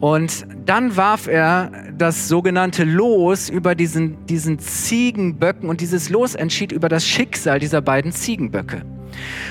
Und 0.00 0.46
dann 0.64 0.96
warf 0.96 1.26
er 1.26 1.70
das 1.96 2.26
sogenannte 2.26 2.84
Los 2.84 3.50
über 3.50 3.74
diesen, 3.74 4.24
diesen 4.26 4.58
Ziegenböcken 4.58 5.68
und 5.68 5.82
dieses 5.82 6.08
Los 6.08 6.34
entschied 6.34 6.72
über 6.72 6.88
das 6.88 7.06
Schicksal 7.06 7.58
dieser 7.58 7.82
beiden 7.82 8.10
Ziegenböcke. 8.10 8.82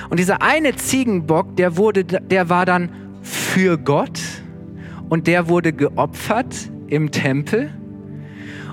Und 0.09 0.19
dieser 0.19 0.41
eine 0.41 0.75
Ziegenbock, 0.75 1.55
der 1.55 1.77
wurde, 1.77 2.03
der 2.03 2.49
war 2.49 2.65
dann 2.65 2.89
für 3.21 3.77
Gott 3.77 4.19
und 5.09 5.27
der 5.27 5.47
wurde 5.47 5.71
geopfert 5.71 6.71
im 6.87 7.11
Tempel. 7.11 7.69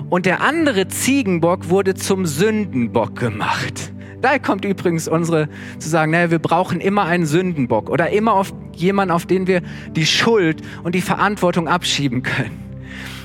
Und 0.09 0.25
der 0.25 0.41
andere 0.41 0.87
Ziegenbock 0.87 1.69
wurde 1.69 1.93
zum 1.93 2.25
Sündenbock 2.25 3.17
gemacht. 3.17 3.91
Daher 4.21 4.39
kommt 4.39 4.65
übrigens 4.65 5.07
unsere 5.07 5.47
zu 5.79 5.89
sagen, 5.89 6.11
naja, 6.11 6.31
wir 6.31 6.39
brauchen 6.39 6.81
immer 6.81 7.05
einen 7.05 7.25
Sündenbock 7.25 7.89
oder 7.89 8.09
immer 8.09 8.33
auf 8.33 8.53
jemanden, 8.73 9.11
auf 9.11 9.25
den 9.25 9.47
wir 9.47 9.61
die 9.95 10.05
Schuld 10.05 10.61
und 10.83 10.95
die 10.95 11.01
Verantwortung 11.01 11.67
abschieben 11.67 12.23
können. 12.23 12.63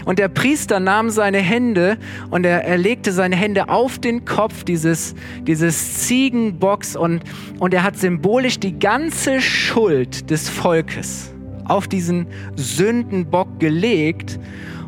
Und 0.04 0.18
der 0.18 0.28
Priester 0.28 0.80
nahm 0.80 1.10
seine 1.10 1.38
Hände 1.38 1.96
und 2.30 2.44
er, 2.44 2.64
er 2.64 2.76
legte 2.76 3.12
seine 3.12 3.36
Hände 3.36 3.68
auf 3.68 3.98
den 3.98 4.24
Kopf 4.24 4.64
dieses, 4.64 5.14
dieses 5.42 6.06
Ziegenbocks 6.06 6.96
und, 6.96 7.22
und 7.60 7.72
er 7.72 7.84
hat 7.84 7.96
symbolisch 7.96 8.58
die 8.58 8.78
ganze 8.78 9.40
Schuld 9.40 10.30
des 10.30 10.48
Volkes 10.48 11.31
auf 11.64 11.88
diesen 11.88 12.26
Sündenbock 12.56 13.58
gelegt 13.58 14.38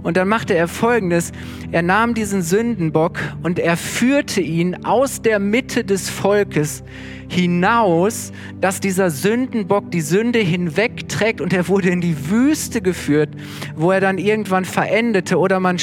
und 0.05 0.19
dann 0.19 0.29
machte 0.29 0.55
er 0.55 0.69
Folgendes. 0.69 1.33
Er 1.73 1.83
nahm 1.83 2.15
diesen 2.15 2.43
Sündenbock 2.43 3.19
und 3.43 3.59
er 3.59 3.77
führte 3.77 4.43
ihn 4.43 4.85
aus 4.85 5.23
der 5.23 5.39
Mitte 5.39 5.83
des 5.83 6.11
Volkes 6.11 6.85
hinaus, 7.29 8.31
dass 8.61 8.81
dieser 8.81 9.11
Sündenbock 9.11 9.91
die 9.91 10.03
Sünde 10.03 10.41
hinwegträgt 10.41 11.41
und 11.41 11.55
er 11.55 11.69
wurde 11.69 11.89
in 11.89 12.03
die 12.03 12.31
Wüste 12.31 12.83
geführt, 12.83 13.31
wo 13.75 13.91
er 13.91 14.01
dann 14.01 14.19
irgendwann 14.19 14.67
verendete 14.67 15.39
oder 15.39 15.59
man, 15.59 15.79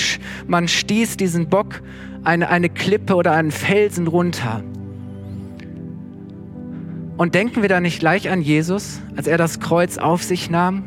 man 0.47 0.67
stieß 0.67 1.17
diesen 1.17 1.49
Bock 1.49 1.81
eine, 2.23 2.49
eine 2.49 2.69
Klippe 2.69 3.15
oder 3.15 3.31
einen 3.31 3.51
Felsen 3.51 4.05
runter. 4.05 4.63
Und 7.21 7.35
denken 7.35 7.61
wir 7.61 7.69
da 7.69 7.79
nicht 7.79 7.99
gleich 7.99 8.31
an 8.31 8.41
Jesus, 8.41 8.99
als 9.15 9.27
er 9.27 9.37
das 9.37 9.59
Kreuz 9.59 9.99
auf 9.99 10.23
sich 10.23 10.49
nahm 10.49 10.85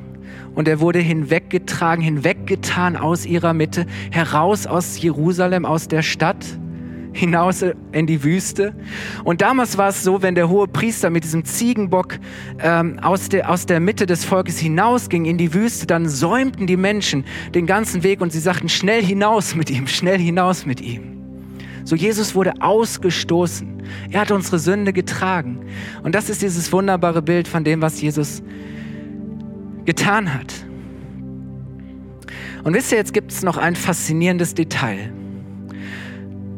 und 0.56 0.66
er 0.66 0.80
wurde 0.80 0.98
hinweggetragen, 0.98 2.02
hinweggetan 2.02 2.96
aus 2.96 3.24
ihrer 3.24 3.52
Mitte, 3.52 3.86
heraus 4.10 4.66
aus 4.66 5.00
Jerusalem, 5.00 5.64
aus 5.64 5.86
der 5.86 6.02
Stadt, 6.02 6.44
hinaus 7.12 7.64
in 7.92 8.08
die 8.08 8.24
Wüste. 8.24 8.74
Und 9.22 9.42
damals 9.42 9.78
war 9.78 9.90
es 9.90 10.02
so, 10.02 10.22
wenn 10.22 10.34
der 10.34 10.48
hohe 10.48 10.66
Priester 10.66 11.08
mit 11.08 11.22
diesem 11.22 11.44
Ziegenbock 11.44 12.18
ähm, 12.58 12.98
aus, 12.98 13.28
der, 13.28 13.48
aus 13.48 13.66
der 13.66 13.78
Mitte 13.78 14.04
des 14.04 14.24
Volkes 14.24 14.58
hinausging 14.58 15.26
in 15.26 15.38
die 15.38 15.54
Wüste, 15.54 15.86
dann 15.86 16.08
säumten 16.08 16.66
die 16.66 16.76
Menschen 16.76 17.24
den 17.54 17.68
ganzen 17.68 18.02
Weg 18.02 18.20
und 18.20 18.32
sie 18.32 18.40
sagten, 18.40 18.68
schnell 18.68 19.04
hinaus 19.04 19.54
mit 19.54 19.70
ihm, 19.70 19.86
schnell 19.86 20.18
hinaus 20.18 20.66
mit 20.66 20.80
ihm. 20.80 21.23
So 21.84 21.96
Jesus 21.96 22.34
wurde 22.34 22.54
ausgestoßen. 22.60 23.82
Er 24.10 24.22
hat 24.22 24.30
unsere 24.30 24.58
Sünde 24.58 24.92
getragen. 24.92 25.60
Und 26.02 26.14
das 26.14 26.30
ist 26.30 26.42
dieses 26.42 26.72
wunderbare 26.72 27.22
Bild 27.22 27.46
von 27.46 27.62
dem, 27.62 27.82
was 27.82 28.00
Jesus 28.00 28.42
getan 29.84 30.32
hat. 30.32 30.52
Und 32.64 32.74
wisst 32.74 32.90
ihr, 32.92 32.98
jetzt 32.98 33.12
gibt 33.12 33.30
es 33.30 33.42
noch 33.42 33.58
ein 33.58 33.76
faszinierendes 33.76 34.54
Detail. 34.54 35.12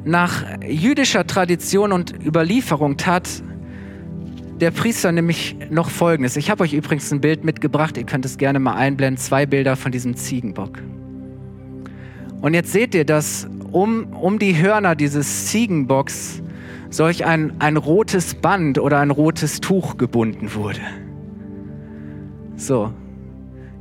Nach 0.04 0.44
jüdischer 0.64 1.26
Tradition 1.26 1.90
und 1.90 2.14
Überlieferung 2.24 2.96
tat 2.96 3.28
der 4.60 4.70
Priester 4.70 5.10
nämlich 5.10 5.56
noch 5.68 5.90
Folgendes. 5.90 6.36
Ich 6.36 6.48
habe 6.48 6.62
euch 6.62 6.72
übrigens 6.72 7.12
ein 7.12 7.20
Bild 7.20 7.44
mitgebracht, 7.44 7.96
ihr 7.98 8.04
könnt 8.04 8.24
es 8.24 8.38
gerne 8.38 8.60
mal 8.60 8.74
einblenden, 8.74 9.18
zwei 9.18 9.44
Bilder 9.44 9.74
von 9.74 9.90
diesem 9.90 10.16
Ziegenbock. 10.16 10.78
Und 12.40 12.54
jetzt 12.54 12.72
seht 12.72 12.94
ihr, 12.94 13.04
dass 13.04 13.48
um, 13.76 14.14
um 14.14 14.38
die 14.38 14.56
Hörner 14.56 14.94
dieses 14.94 15.48
Ziegenbocks 15.48 16.42
solch 16.88 17.26
ein, 17.26 17.52
ein 17.58 17.76
rotes 17.76 18.34
Band 18.34 18.78
oder 18.78 19.00
ein 19.00 19.10
rotes 19.10 19.60
Tuch 19.60 19.98
gebunden 19.98 20.54
wurde. 20.54 20.80
So, 22.56 22.92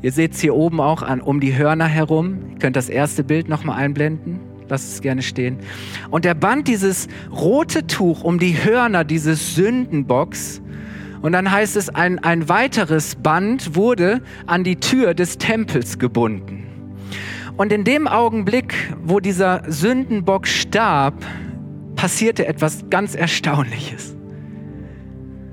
Ihr 0.02 0.12
seht 0.12 0.34
es 0.34 0.40
hier 0.42 0.54
oben 0.54 0.82
auch 0.82 1.02
an, 1.02 1.22
um 1.22 1.40
die 1.40 1.58
Hörner 1.58 1.88
herum. 1.88 2.38
Ihr 2.52 2.60
könnt 2.60 2.76
das 2.76 2.90
erste 2.90 3.24
Bild 3.24 3.50
nochmal 3.50 3.82
einblenden. 3.82 4.40
Lasst 4.68 4.94
es 4.94 5.02
gerne 5.02 5.24
stehen. 5.24 5.58
Und 6.12 6.26
er 6.26 6.36
band 6.36 6.68
dieses 6.68 7.08
rote 7.32 7.88
Tuch 7.88 8.24
um 8.24 8.38
die 8.38 8.64
Hörner 8.64 9.04
dieses 9.04 9.56
Sündenbocks. 9.56 10.62
Und 11.24 11.32
dann 11.32 11.50
heißt 11.50 11.76
es, 11.76 11.90
ein, 11.90 12.20
ein 12.20 12.50
weiteres 12.50 13.16
Band 13.16 13.76
wurde 13.76 14.22
an 14.46 14.64
die 14.64 14.76
Tür 14.76 15.16
des 15.16 15.40
Tempels 15.40 15.98
gebunden. 15.98 16.66
Und 17.58 17.72
in 17.72 17.84
dem 17.84 18.08
Augenblick, 18.08 18.94
wo 19.04 19.20
dieser 19.20 19.64
Sündenbock 19.68 20.48
starb, 20.48 21.26
passierte 21.96 22.48
etwas 22.48 22.90
ganz 22.90 23.16
Erstaunliches. 23.16 24.16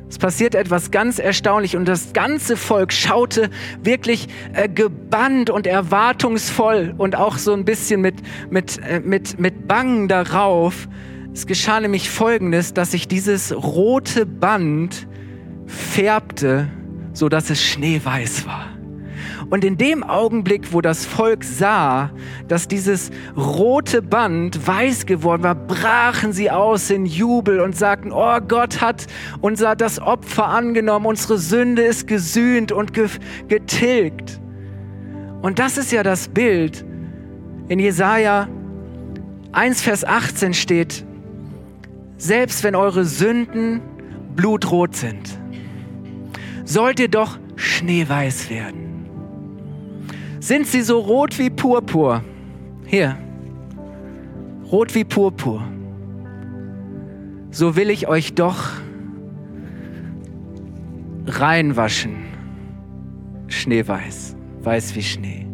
Es 0.09 0.19
passiert 0.19 0.55
etwas 0.55 0.91
ganz 0.91 1.19
erstaunlich 1.19 1.75
und 1.75 1.87
das 1.87 2.13
ganze 2.13 2.59
Volk 2.59 2.93
schaute 2.93 3.49
wirklich 3.83 4.29
äh, 4.53 4.69
gebannt 4.69 5.49
und 5.49 5.67
erwartungsvoll 5.67 6.95
und 6.99 7.17
auch 7.17 7.39
so 7.39 7.55
ein 7.55 7.65
bisschen 7.65 8.03
mit, 8.03 8.17
mit, 8.51 8.79
äh, 8.87 9.01
mit, 9.01 9.41
mit 9.41 9.67
Bangen 9.67 10.09
darauf. 10.09 10.87
Es 11.33 11.47
geschah 11.47 11.81
nämlich 11.81 12.11
Folgendes, 12.11 12.75
dass 12.75 12.91
sich 12.91 13.09
dieses 13.09 13.55
rote 13.55 14.27
Band 14.27 15.09
färbte, 15.67 16.69
so 17.15 17.31
dass 17.31 17.49
es 17.49 17.63
schneeweiß 17.63 18.47
war. 18.47 18.72
Und 19.53 19.65
in 19.65 19.77
dem 19.77 20.03
Augenblick, 20.03 20.73
wo 20.73 20.81
das 20.81 21.05
Volk 21.05 21.45
sah, 21.45 22.11
dass 22.49 22.69
dieses 22.69 23.11
rote 23.37 24.01
Band 24.01 24.67
weiß 24.67 25.05
geworden 25.05 25.43
war, 25.43 25.55
brachen 25.55 26.33
sie 26.33 26.51
aus 26.51 26.89
in 26.89 27.05
Jubel 27.05 27.61
und 27.61 27.77
sagten, 27.77 28.13
oh 28.13 28.41
Gott 28.49 28.81
hat 28.81 29.07
unser 29.43 29.77
das 29.77 30.01
Opfer 30.01 30.47
angenommen, 30.47 31.05
unsere 31.05 31.37
Sünde 31.37 31.83
ist 31.83 32.07
gesühnt 32.07 32.73
und 32.73 32.95
getilgt. 32.95 34.41
Und 35.43 35.59
das 35.59 35.77
ist 35.77 35.93
ja 35.93 36.03
das 36.03 36.29
Bild. 36.29 36.83
In 37.69 37.79
Jesaja 37.79 38.49
1, 39.53 39.83
Vers 39.83 40.03
18 40.03 40.55
steht, 40.55 41.05
selbst 42.17 42.65
wenn 42.65 42.75
eure 42.75 43.05
Sünden 43.05 43.83
blutrot 44.35 44.97
sind, 44.97 45.39
sollt 46.65 46.99
ihr 47.01 47.09
doch 47.09 47.39
schneeweiß 47.57 48.49
werden. 48.49 48.92
Sind 50.43 50.67
sie 50.67 50.83
so 50.83 50.99
rot 50.99 51.39
wie 51.39 51.51
Purpur? 51.51 52.25
Hier, 52.85 53.17
rot 54.73 54.93
wie 54.93 55.05
Purpur. 55.05 55.63
So 57.53 57.77
will 57.77 57.91
ich 57.91 58.09
euch 58.09 58.35
doch 58.35 58.71
reinwaschen. 61.29 62.17
Schneeweiß, 63.47 64.35
weiß 64.63 64.97
wie 64.97 65.03
Schnee. 65.05 65.47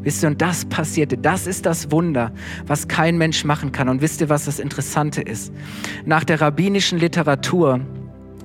Wisst 0.00 0.24
ihr, 0.24 0.30
und 0.30 0.40
das 0.40 0.64
passierte, 0.64 1.18
das 1.18 1.46
ist 1.46 1.66
das 1.66 1.90
Wunder, 1.90 2.32
was 2.66 2.88
kein 2.88 3.18
Mensch 3.18 3.44
machen 3.44 3.72
kann. 3.72 3.90
Und 3.90 4.00
wisst 4.00 4.22
ihr, 4.22 4.30
was 4.30 4.46
das 4.46 4.58
Interessante 4.58 5.20
ist? 5.20 5.52
Nach 6.06 6.24
der 6.24 6.40
rabbinischen 6.40 6.98
Literatur 6.98 7.80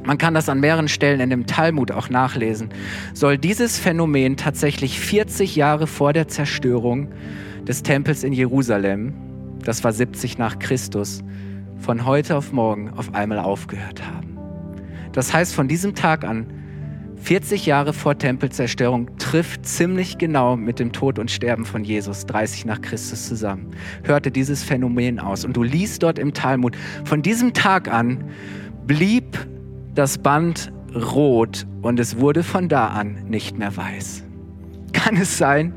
man 0.06 0.18
kann 0.18 0.34
das 0.34 0.50
an 0.50 0.60
mehreren 0.60 0.88
Stellen 0.88 1.20
in 1.20 1.30
dem 1.30 1.48
Talmud 1.48 1.92
auch 1.92 2.10
nachlesen, 2.10 2.70
soll 3.14 3.38
dieses 3.38 3.80
Phänomen 3.80 4.38
tatsächlich 4.38 5.00
40 5.00 5.56
Jahre 5.56 5.88
vor 5.88 6.14
der 6.14 6.28
Zerstörung 6.28 7.10
des 7.68 7.84
Tempels 7.84 8.24
in 8.24 8.34
Jerusalem, 8.34 9.14
das 9.64 9.84
war 9.84 9.92
70 9.92 10.38
nach 10.38 10.60
Christus, 10.60 11.24
von 11.80 12.06
heute 12.06 12.38
auf 12.38 12.52
morgen 12.52 12.92
auf 12.92 13.14
einmal 13.14 13.40
aufgehört 13.40 14.06
haben. 14.06 14.38
Das 15.12 15.34
heißt, 15.34 15.56
von 15.56 15.68
diesem 15.68 15.96
Tag 15.96 16.24
an, 16.24 16.48
40 17.18 17.66
Jahre 17.66 17.94
vor 17.94 18.18
Tempelzerstörung, 18.18 19.18
trifft 19.18 19.66
ziemlich 19.66 20.18
genau 20.18 20.56
mit 20.56 20.80
dem 20.80 20.92
Tod 20.92 21.18
und 21.18 21.32
Sterben 21.32 21.66
von 21.66 21.84
Jesus 21.84 22.26
30 22.28 22.66
nach 22.66 22.82
Christus 22.82 23.28
zusammen. 23.28 23.72
Hörte 24.04 24.30
dieses 24.30 24.64
Phänomen 24.64 25.20
aus. 25.20 25.44
Und 25.44 25.58
du 25.58 25.64
liest 25.64 26.04
dort 26.04 26.20
im 26.20 26.34
Talmud, 26.34 26.78
von 27.04 27.22
diesem 27.22 27.54
Tag 27.54 27.92
an 27.92 28.26
blieb 28.86 29.48
das 29.96 30.18
Band 30.18 30.72
rot 30.94 31.66
und 31.82 32.00
es 32.00 32.20
wurde 32.20 32.44
von 32.44 32.70
da 32.70 32.88
an 32.88 33.26
nicht 33.28 33.58
mehr 33.58 33.76
weiß. 33.76 34.24
Kann 34.94 35.18
es 35.18 35.38
sein, 35.38 35.74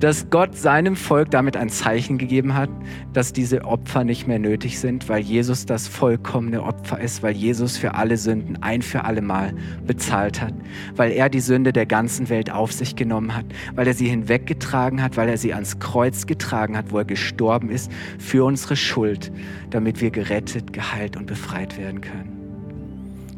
dass 0.00 0.30
Gott 0.30 0.56
seinem 0.56 0.96
Volk 0.96 1.30
damit 1.30 1.58
ein 1.58 1.68
Zeichen 1.68 2.16
gegeben 2.16 2.54
hat, 2.54 2.70
dass 3.12 3.34
diese 3.34 3.66
Opfer 3.66 4.02
nicht 4.02 4.26
mehr 4.26 4.38
nötig 4.38 4.80
sind, 4.80 5.10
weil 5.10 5.20
Jesus 5.20 5.66
das 5.66 5.88
vollkommene 5.88 6.62
Opfer 6.62 6.98
ist, 7.00 7.22
weil 7.22 7.36
Jesus 7.36 7.76
für 7.76 7.94
alle 7.94 8.16
Sünden 8.16 8.62
ein 8.62 8.80
für 8.80 9.04
alle 9.04 9.20
Mal 9.20 9.52
bezahlt 9.86 10.40
hat, 10.40 10.54
weil 10.96 11.12
er 11.12 11.28
die 11.28 11.40
Sünde 11.40 11.74
der 11.74 11.84
ganzen 11.84 12.30
Welt 12.30 12.50
auf 12.50 12.72
sich 12.72 12.96
genommen 12.96 13.36
hat, 13.36 13.44
weil 13.74 13.86
er 13.86 13.94
sie 13.94 14.08
hinweggetragen 14.08 15.02
hat, 15.02 15.18
weil 15.18 15.28
er 15.28 15.36
sie 15.36 15.52
ans 15.52 15.78
Kreuz 15.80 16.24
getragen 16.24 16.78
hat, 16.78 16.92
wo 16.92 16.98
er 16.98 17.04
gestorben 17.04 17.68
ist 17.68 17.92
für 18.18 18.44
unsere 18.44 18.76
Schuld, 18.76 19.30
damit 19.68 20.00
wir 20.00 20.10
gerettet, 20.10 20.72
geheilt 20.72 21.18
und 21.18 21.26
befreit 21.26 21.76
werden 21.76 22.00
können. 22.00 22.39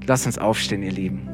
Lass 0.06 0.26
uns 0.26 0.38
aufstehen, 0.38 0.82
ihr 0.82 0.92
Lieben. 0.92 1.28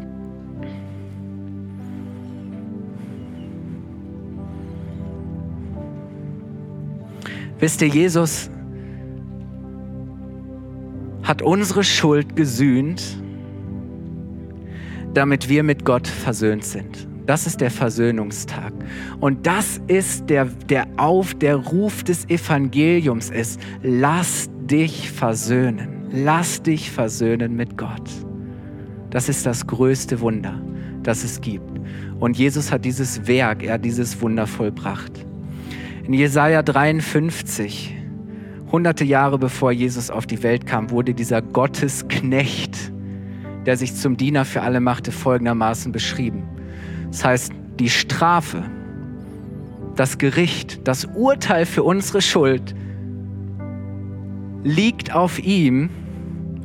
Wisst 7.58 7.82
ihr, 7.82 7.88
Jesus 7.88 8.50
hat 11.22 11.42
unsere 11.42 11.82
Schuld 11.82 12.36
gesühnt 12.36 13.18
damit 15.14 15.48
wir 15.48 15.64
mit 15.64 15.84
Gott 15.84 16.06
versöhnt 16.06 16.64
sind. 16.64 17.08
Das 17.26 17.46
ist 17.46 17.60
der 17.60 17.72
Versöhnungstag. 17.72 18.72
Und 19.18 19.46
das 19.46 19.80
ist 19.88 20.30
der, 20.30 20.44
der 20.44 20.86
Auf, 20.96 21.34
der 21.34 21.56
Ruf 21.56 22.04
des 22.04 22.24
Evangeliums 22.28 23.28
ist. 23.30 23.60
Lass 23.82 24.48
dich 24.62 25.10
versöhnen. 25.10 26.06
Lass 26.10 26.62
dich 26.62 26.90
versöhnen 26.90 27.54
mit 27.54 27.76
Gott. 27.76 28.27
Das 29.10 29.28
ist 29.28 29.46
das 29.46 29.66
größte 29.66 30.20
Wunder, 30.20 30.60
das 31.02 31.24
es 31.24 31.40
gibt. 31.40 31.78
Und 32.20 32.36
Jesus 32.36 32.70
hat 32.70 32.84
dieses 32.84 33.26
Werk, 33.26 33.62
er 33.62 33.74
hat 33.74 33.84
dieses 33.84 34.20
Wunder 34.20 34.46
vollbracht. 34.46 35.12
In 36.04 36.14
Jesaja 36.14 36.62
53, 36.62 37.94
hunderte 38.70 39.04
Jahre 39.04 39.38
bevor 39.38 39.72
Jesus 39.72 40.10
auf 40.10 40.26
die 40.26 40.42
Welt 40.42 40.66
kam, 40.66 40.90
wurde 40.90 41.14
dieser 41.14 41.42
Gottesknecht, 41.42 42.92
der 43.66 43.76
sich 43.76 43.94
zum 43.94 44.16
Diener 44.16 44.44
für 44.44 44.62
alle 44.62 44.80
machte, 44.80 45.12
folgendermaßen 45.12 45.92
beschrieben. 45.92 46.42
Das 47.10 47.24
heißt, 47.24 47.52
die 47.78 47.90
Strafe, 47.90 48.62
das 49.96 50.18
Gericht, 50.18 50.86
das 50.86 51.06
Urteil 51.06 51.66
für 51.66 51.82
unsere 51.82 52.20
Schuld 52.20 52.74
liegt 54.64 55.14
auf 55.14 55.38
ihm. 55.38 55.90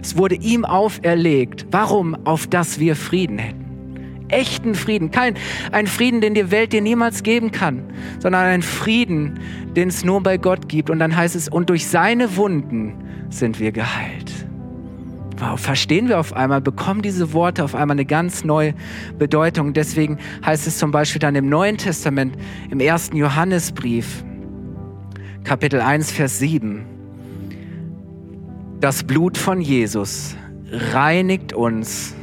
Es 0.04 0.18
wurde 0.18 0.36
ihm 0.36 0.66
auferlegt. 0.66 1.66
Warum? 1.72 2.14
Auf 2.26 2.46
dass 2.46 2.78
wir 2.78 2.98
Frieden 2.98 3.38
hätten. 3.38 4.26
Echten 4.28 4.76
Frieden. 4.76 5.12
Kein 5.12 5.36
ein 5.72 5.88
Frieden, 5.88 6.20
den 6.20 6.34
die 6.34 6.52
Welt 6.52 6.74
dir 6.74 6.82
niemals 6.82 7.24
geben 7.24 7.52
kann, 7.52 7.84
sondern 8.20 8.44
ein 8.44 8.64
Frieden, 8.64 9.40
den 9.78 9.88
es 9.88 10.04
nur 10.04 10.22
bei 10.22 10.38
Gott 10.38 10.68
gibt. 10.68 10.90
Und 10.90 11.00
dann 11.00 11.16
heißt 11.16 11.38
es, 11.38 11.48
und 11.48 11.70
durch 11.70 11.88
seine 11.88 12.36
Wunden 12.36 12.96
sind 13.30 13.62
wir 13.62 13.72
geheilt. 13.72 14.30
Wow, 15.38 15.58
verstehen 15.58 16.10
wir 16.10 16.20
auf 16.20 16.34
einmal, 16.34 16.60
bekommen 16.60 17.02
diese 17.02 17.32
Worte 17.32 17.64
auf 17.64 17.74
einmal 17.74 17.96
eine 17.96 18.06
ganz 18.06 18.44
neue 18.44 18.74
Bedeutung. 19.18 19.72
Deswegen 19.74 20.18
heißt 20.46 20.68
es 20.68 20.80
zum 20.80 20.92
Beispiel 20.92 21.20
dann 21.20 21.36
im 21.36 21.48
Neuen 21.48 21.78
Testament, 21.78 22.36
im 22.70 22.82
ersten 22.82 23.16
Johannesbrief, 23.16 24.26
Kapitel 25.46 25.80
1, 25.80 26.12
Vers 26.12 26.40
7, 26.40 26.93
das 28.84 29.02
Blut 29.06 29.38
von 29.38 29.62
Jesus 29.62 30.36
reinigt 30.70 31.54
uns 31.54 32.14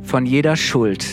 von 0.00 0.24
jeder 0.24 0.56
Schuld. 0.56 1.06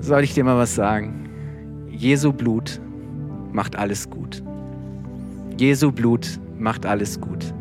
Soll 0.00 0.24
ich 0.24 0.34
dir 0.34 0.42
mal 0.42 0.56
was 0.58 0.74
sagen? 0.74 1.30
Jesu 1.92 2.32
Blut 2.32 2.80
macht 3.52 3.76
alles 3.76 4.10
gut. 4.10 4.42
Jesu 5.56 5.92
Blut 5.92 6.40
macht 6.58 6.84
alles 6.84 7.20
gut. 7.20 7.54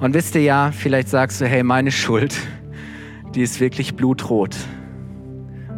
Und 0.00 0.12
wisst 0.12 0.34
ihr 0.34 0.42
ja, 0.42 0.72
vielleicht 0.72 1.08
sagst 1.08 1.40
du, 1.40 1.46
hey, 1.46 1.62
meine 1.62 1.92
Schuld, 1.92 2.36
die 3.34 3.40
ist 3.40 3.58
wirklich 3.58 3.94
blutrot. 3.96 4.54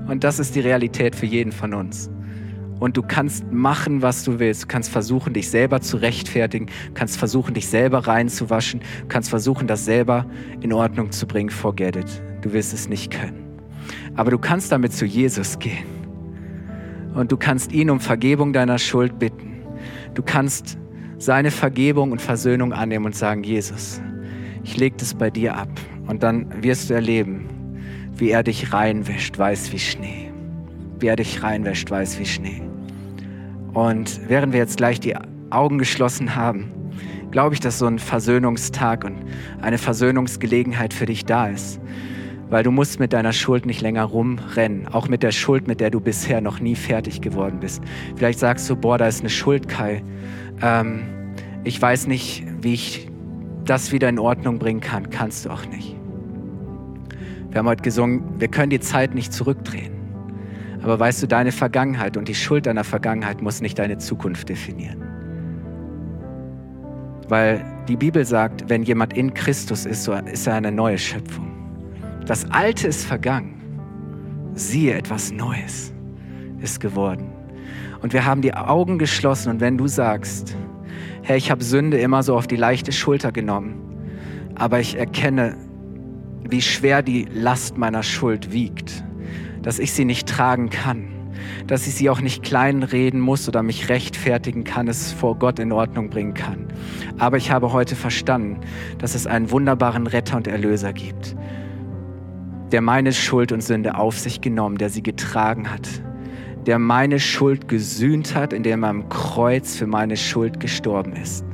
Und 0.09 0.25
das 0.25 0.41
ist 0.41 0.57
die 0.57 0.61
Realität 0.61 1.15
für 1.15 1.27
jeden 1.27 1.53
von 1.53 1.73
uns. 1.73 2.11
Und 2.83 2.97
du 2.97 3.03
kannst 3.03 3.45
machen, 3.53 4.03
was 4.03 4.25
du 4.25 4.41
willst. 4.41 4.65
Du 4.65 4.67
kannst 4.67 4.91
versuchen, 4.91 5.35
dich 5.35 5.49
selber 5.49 5.81
zu 5.81 5.99
rechtfertigen, 5.99 6.67
du 6.67 6.95
kannst 6.95 7.17
versuchen, 7.17 7.55
dich 7.55 7.69
selber 7.69 8.09
reinzuwaschen, 8.09 8.81
du 9.03 9.07
kannst 9.07 9.31
versuchen, 9.31 9.69
das 9.69 9.85
selber 9.85 10.27
in 10.63 10.73
Ordnung 10.73 11.13
zu 11.13 11.29
bringen. 11.29 11.51
Forget 11.51 11.95
it. 11.95 12.23
Du 12.41 12.53
wirst 12.53 12.75
es 12.75 12.89
nicht 12.89 13.13
können. 13.13 13.61
Aber 14.17 14.33
du 14.33 14.39
kannst 14.39 14.73
damit 14.73 14.93
zu 14.93 15.07
Jesus 15.07 15.61
gehen. 15.61 15.87
Und 17.15 17.31
du 17.31 17.37
kannst 17.37 17.71
ihn 17.71 17.89
um 17.89 18.01
Vergebung 18.01 18.53
deiner 18.53 18.79
Schuld 18.81 19.17
bitten. 19.17 19.63
Du 20.15 20.25
kannst 20.25 20.77
seine 21.19 21.53
Vergebung 21.53 22.11
und 22.11 22.21
Versöhnung 22.21 22.73
annehmen 22.73 23.05
und 23.05 23.15
sagen, 23.15 23.45
Jesus, 23.45 24.03
ich 24.65 24.77
lege 24.77 24.97
das 24.97 25.15
bei 25.15 25.31
dir 25.31 25.57
ab. 25.57 25.71
Und 26.09 26.25
dann 26.25 26.65
wirst 26.65 26.91
du 26.91 26.95
erleben, 26.95 27.49
wie 28.17 28.31
er 28.31 28.43
dich 28.43 28.73
reinwäscht, 28.73 29.39
weiß 29.39 29.71
wie 29.73 29.79
Schnee. 29.79 30.33
Wie 30.99 31.07
er 31.07 31.15
dich 31.15 31.45
reinwäscht, 31.45 31.89
weiß 31.89 32.19
wie 32.19 32.27
Schnee. 32.27 32.72
Und 33.73 34.29
während 34.29 34.53
wir 34.53 34.61
jetzt 34.61 34.77
gleich 34.77 35.01
die 35.01 35.15
Augen 35.51 35.79
geschlossen 35.79 36.35
haben, 36.35 36.71
glaube 37.31 37.55
ich, 37.55 37.61
dass 37.61 37.79
so 37.79 37.87
ein 37.87 37.99
Versöhnungstag 37.99 39.05
und 39.05 39.17
eine 39.63 39.79
Versöhnungsgelegenheit 39.79 40.93
für 40.93 41.07
dich 41.07 41.25
da 41.25 41.49
ist. 41.49 41.81
Weil 42.51 42.63
du 42.63 42.71
musst 42.71 43.01
mit 43.01 43.15
deiner 43.15 43.33
Schuld 43.33 43.65
nicht 43.65 43.81
länger 43.81 44.05
rumrennen, 44.05 44.89
auch 44.89 45.09
mit 45.09 45.23
der 45.23 45.33
Schuld, 45.33 45.67
mit 45.67 45.81
der 45.81 45.91
du 45.91 46.01
bisher 46.01 46.43
noch 46.43 46.61
nie 46.61 46.75
fertig 46.75 47.23
geworden 47.23 47.61
bist. 47.61 47.83
Vielleicht 48.17 48.39
sagst 48.39 48.69
du, 48.69 48.77
boah, 48.77 48.99
da 48.99 49.09
ist 49.09 49.21
eine 49.21 49.31
Schuld, 49.31 49.69
Kai 49.69 50.03
ähm, 50.63 51.03
ich 51.65 51.81
weiß 51.81 52.07
nicht, 52.07 52.45
wie 52.61 52.75
ich 52.75 53.09
das 53.65 53.93
wieder 53.93 54.09
in 54.09 54.19
Ordnung 54.19 54.59
bringen 54.59 54.81
kann. 54.81 55.11
Kannst 55.11 55.45
du 55.45 55.51
auch 55.51 55.67
nicht. 55.67 55.97
Wir 57.51 57.59
haben 57.59 57.69
heute 57.69 57.83
gesungen, 57.83 58.41
wir 58.41 58.49
können 58.49 58.71
die 58.71 58.81
Zeit 58.81 59.15
nicht 59.15 59.33
zurückdrehen. 59.33 59.92
Aber 60.83 60.99
weißt 60.99 61.23
du, 61.23 61.27
deine 61.29 61.53
Vergangenheit 61.53 62.17
und 62.17 62.29
die 62.29 62.35
Schuld 62.35 62.67
deiner 62.67 62.85
Vergangenheit 62.85 63.41
muss 63.41 63.61
nicht 63.61 63.79
deine 63.79 63.99
Zukunft 63.99 64.49
definieren. 64.49 65.03
Weil 67.29 67.65
die 67.89 67.97
Bibel 67.97 68.25
sagt, 68.25 68.69
wenn 68.69 68.83
jemand 68.83 69.13
in 69.13 69.33
Christus 69.33 69.87
ist, 69.87 70.05
so 70.05 70.13
ist 70.13 70.47
er 70.47 70.55
eine 70.55 70.73
neue 70.73 70.99
Schöpfung. 70.99 71.51
Das 72.27 72.51
Alte 72.51 72.89
ist 72.89 73.05
vergangen. 73.05 73.55
Siehe, 74.55 74.95
etwas 74.95 75.33
Neues 75.33 75.93
ist 76.61 76.81
geworden. 76.81 77.33
Und 78.03 78.13
wir 78.13 78.25
haben 78.25 78.43
die 78.43 78.53
Augen 78.53 78.99
geschlossen 78.99 79.51
und 79.51 79.61
wenn 79.61 79.79
du 79.79 79.87
sagst, 79.87 80.57
Herr, 81.23 81.37
ich 81.37 81.51
habe 81.51 81.63
Sünde 81.63 81.99
immer 81.99 82.23
so 82.23 82.37
auf 82.37 82.49
die 82.49 82.57
leichte 82.57 82.91
Schulter 82.91 83.31
genommen, 83.31 83.77
aber 84.57 84.81
ich 84.81 84.99
erkenne, 84.99 85.57
wie 86.49 86.61
schwer 86.61 87.03
die 87.03 87.27
Last 87.33 87.79
meiner 87.79 88.03
Schuld 88.03 88.53
wiegt, 88.53 89.05
dass 89.63 89.79
ich 89.79 89.93
sie 89.93 90.05
nicht 90.05 90.29
tragen 90.29 90.71
kann, 90.71 91.09
dass 91.67 91.87
ich 91.87 91.95
sie 91.95 92.11
auch 92.11 92.21
nicht 92.21 92.43
kleinreden 92.43 93.21
muss 93.21 93.49
oder 93.49 93.63
mich 93.63 93.89
rechtfertigen 93.89 94.65
kann, 94.65 94.89
es 94.89 95.13
vor 95.13 95.39
Gott 95.39 95.59
in 95.59 95.73
Ordnung 95.73 96.11
bringen 96.11 96.35
kann. 96.35 96.67
Aber 97.19 97.37
ich 97.37 97.51
habe 97.51 97.73
heute 97.73 97.97
verstanden, 97.97 98.61
dass 98.99 99.15
es 99.15 99.27
einen 99.27 99.51
wunderbaren 99.51 100.07
Retter 100.07 100.37
und 100.37 100.47
Erlöser 100.47 100.93
gibt, 100.93 101.37
der 102.71 102.81
meine 102.81 103.13
Schuld 103.13 103.53
und 103.53 103.63
Sünde 103.63 103.97
auf 103.97 104.19
sich 104.19 104.41
genommen, 104.41 104.79
der 104.79 104.91
sie 104.91 105.03
getragen 105.03 105.71
hat 105.71 105.89
der 106.67 106.79
meine 106.79 107.19
Schuld 107.19 107.69
gesühnt 107.69 108.35
hat, 108.35 108.53
indem 108.53 108.85
er 108.85 108.91
am 108.91 109.09
Kreuz 109.09 109.77
für 109.77 109.87
meine 109.87 110.17
Schuld 110.17 110.61
gestorben 110.61 111.15
ist, 111.15 111.45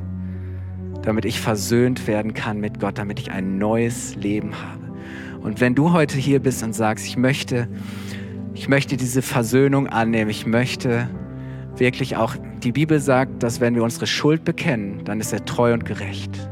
damit 1.01 1.25
ich 1.25 1.39
versöhnt 1.39 2.07
werden 2.07 2.33
kann 2.33 2.59
mit 2.59 2.79
Gott, 2.79 2.97
damit 2.97 3.19
ich 3.19 3.31
ein 3.31 3.57
neues 3.57 4.15
Leben 4.15 4.53
habe. 4.53 4.78
Und 5.41 5.61
wenn 5.61 5.75
du 5.75 5.93
heute 5.93 6.17
hier 6.17 6.39
bist 6.39 6.63
und 6.63 6.73
sagst, 6.73 7.05
ich 7.05 7.17
möchte, 7.17 7.67
ich 8.53 8.67
möchte 8.67 8.97
diese 8.97 9.21
Versöhnung 9.21 9.87
annehmen, 9.87 10.29
ich 10.29 10.45
möchte 10.45 11.09
wirklich 11.75 12.17
auch, 12.17 12.35
die 12.63 12.71
Bibel 12.71 12.99
sagt, 12.99 13.41
dass 13.41 13.61
wenn 13.61 13.75
wir 13.75 13.83
unsere 13.83 14.07
Schuld 14.07 14.43
bekennen, 14.43 15.05
dann 15.05 15.19
ist 15.19 15.31
er 15.31 15.45
treu 15.45 15.73
und 15.73 15.85
gerecht. 15.85 16.49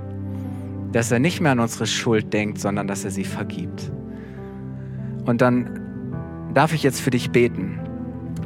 Dass 0.93 1.11
er 1.11 1.19
nicht 1.19 1.41
mehr 1.41 1.51
an 1.51 1.59
unsere 1.59 1.85
Schuld 1.85 2.31
denkt, 2.31 2.59
sondern 2.59 2.87
dass 2.87 3.03
er 3.03 3.11
sie 3.11 3.25
vergibt. 3.25 3.91
Und 5.25 5.41
dann 5.41 6.49
darf 6.53 6.73
ich 6.73 6.83
jetzt 6.83 7.01
für 7.01 7.11
dich 7.11 7.31
beten 7.31 7.79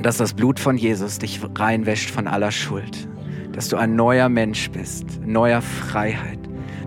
dass 0.01 0.17
das 0.17 0.33
Blut 0.33 0.59
von 0.59 0.77
Jesus 0.77 1.19
dich 1.19 1.39
reinwäscht 1.55 2.09
von 2.09 2.27
aller 2.27 2.51
Schuld, 2.51 3.07
dass 3.51 3.69
du 3.69 3.77
ein 3.77 3.95
neuer 3.95 4.29
Mensch 4.29 4.71
bist, 4.71 5.21
neuer 5.25 5.61
Freiheit, 5.61 6.39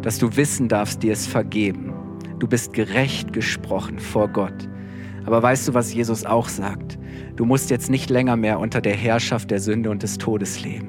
dass 0.03 0.19
du 0.19 0.37
wissen 0.37 0.69
darfst, 0.69 1.03
dir 1.03 1.12
ist 1.12 1.29
vergeben. 1.29 1.93
Du 2.44 2.50
bist 2.50 2.74
gerecht 2.74 3.33
gesprochen 3.33 3.98
vor 3.98 4.28
Gott. 4.28 4.68
Aber 5.24 5.42
weißt 5.42 5.66
du, 5.66 5.72
was 5.72 5.94
Jesus 5.94 6.26
auch 6.26 6.48
sagt? 6.50 6.98
Du 7.37 7.46
musst 7.46 7.70
jetzt 7.70 7.88
nicht 7.88 8.11
länger 8.11 8.37
mehr 8.37 8.59
unter 8.59 8.83
der 8.83 8.94
Herrschaft 8.94 9.50
der 9.50 9.61
Sünde 9.61 9.88
und 9.88 10.02
des 10.02 10.18
Todes 10.18 10.62
leben, 10.62 10.88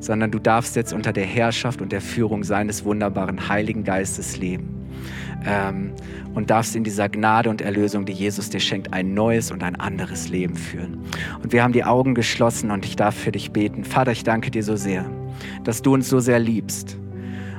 sondern 0.00 0.30
du 0.30 0.38
darfst 0.38 0.76
jetzt 0.76 0.94
unter 0.94 1.12
der 1.12 1.26
Herrschaft 1.26 1.82
und 1.82 1.92
der 1.92 2.00
Führung 2.00 2.42
seines 2.42 2.86
wunderbaren 2.86 3.50
Heiligen 3.50 3.84
Geistes 3.84 4.38
leben 4.38 4.88
ähm, 5.44 5.92
und 6.32 6.48
darfst 6.48 6.74
in 6.74 6.84
dieser 6.84 7.10
Gnade 7.10 7.50
und 7.50 7.60
Erlösung, 7.60 8.06
die 8.06 8.14
Jesus 8.14 8.48
dir 8.48 8.60
schenkt, 8.60 8.94
ein 8.94 9.12
neues 9.12 9.50
und 9.50 9.62
ein 9.62 9.76
anderes 9.76 10.30
Leben 10.30 10.56
führen. 10.56 11.00
Und 11.42 11.52
wir 11.52 11.62
haben 11.62 11.74
die 11.74 11.84
Augen 11.84 12.14
geschlossen 12.14 12.70
und 12.70 12.86
ich 12.86 12.96
darf 12.96 13.14
für 13.14 13.32
dich 13.32 13.50
beten. 13.50 13.84
Vater, 13.84 14.12
ich 14.12 14.24
danke 14.24 14.50
dir 14.50 14.62
so 14.62 14.74
sehr, 14.74 15.04
dass 15.64 15.82
du 15.82 15.92
uns 15.92 16.08
so 16.08 16.18
sehr 16.18 16.38
liebst 16.38 16.96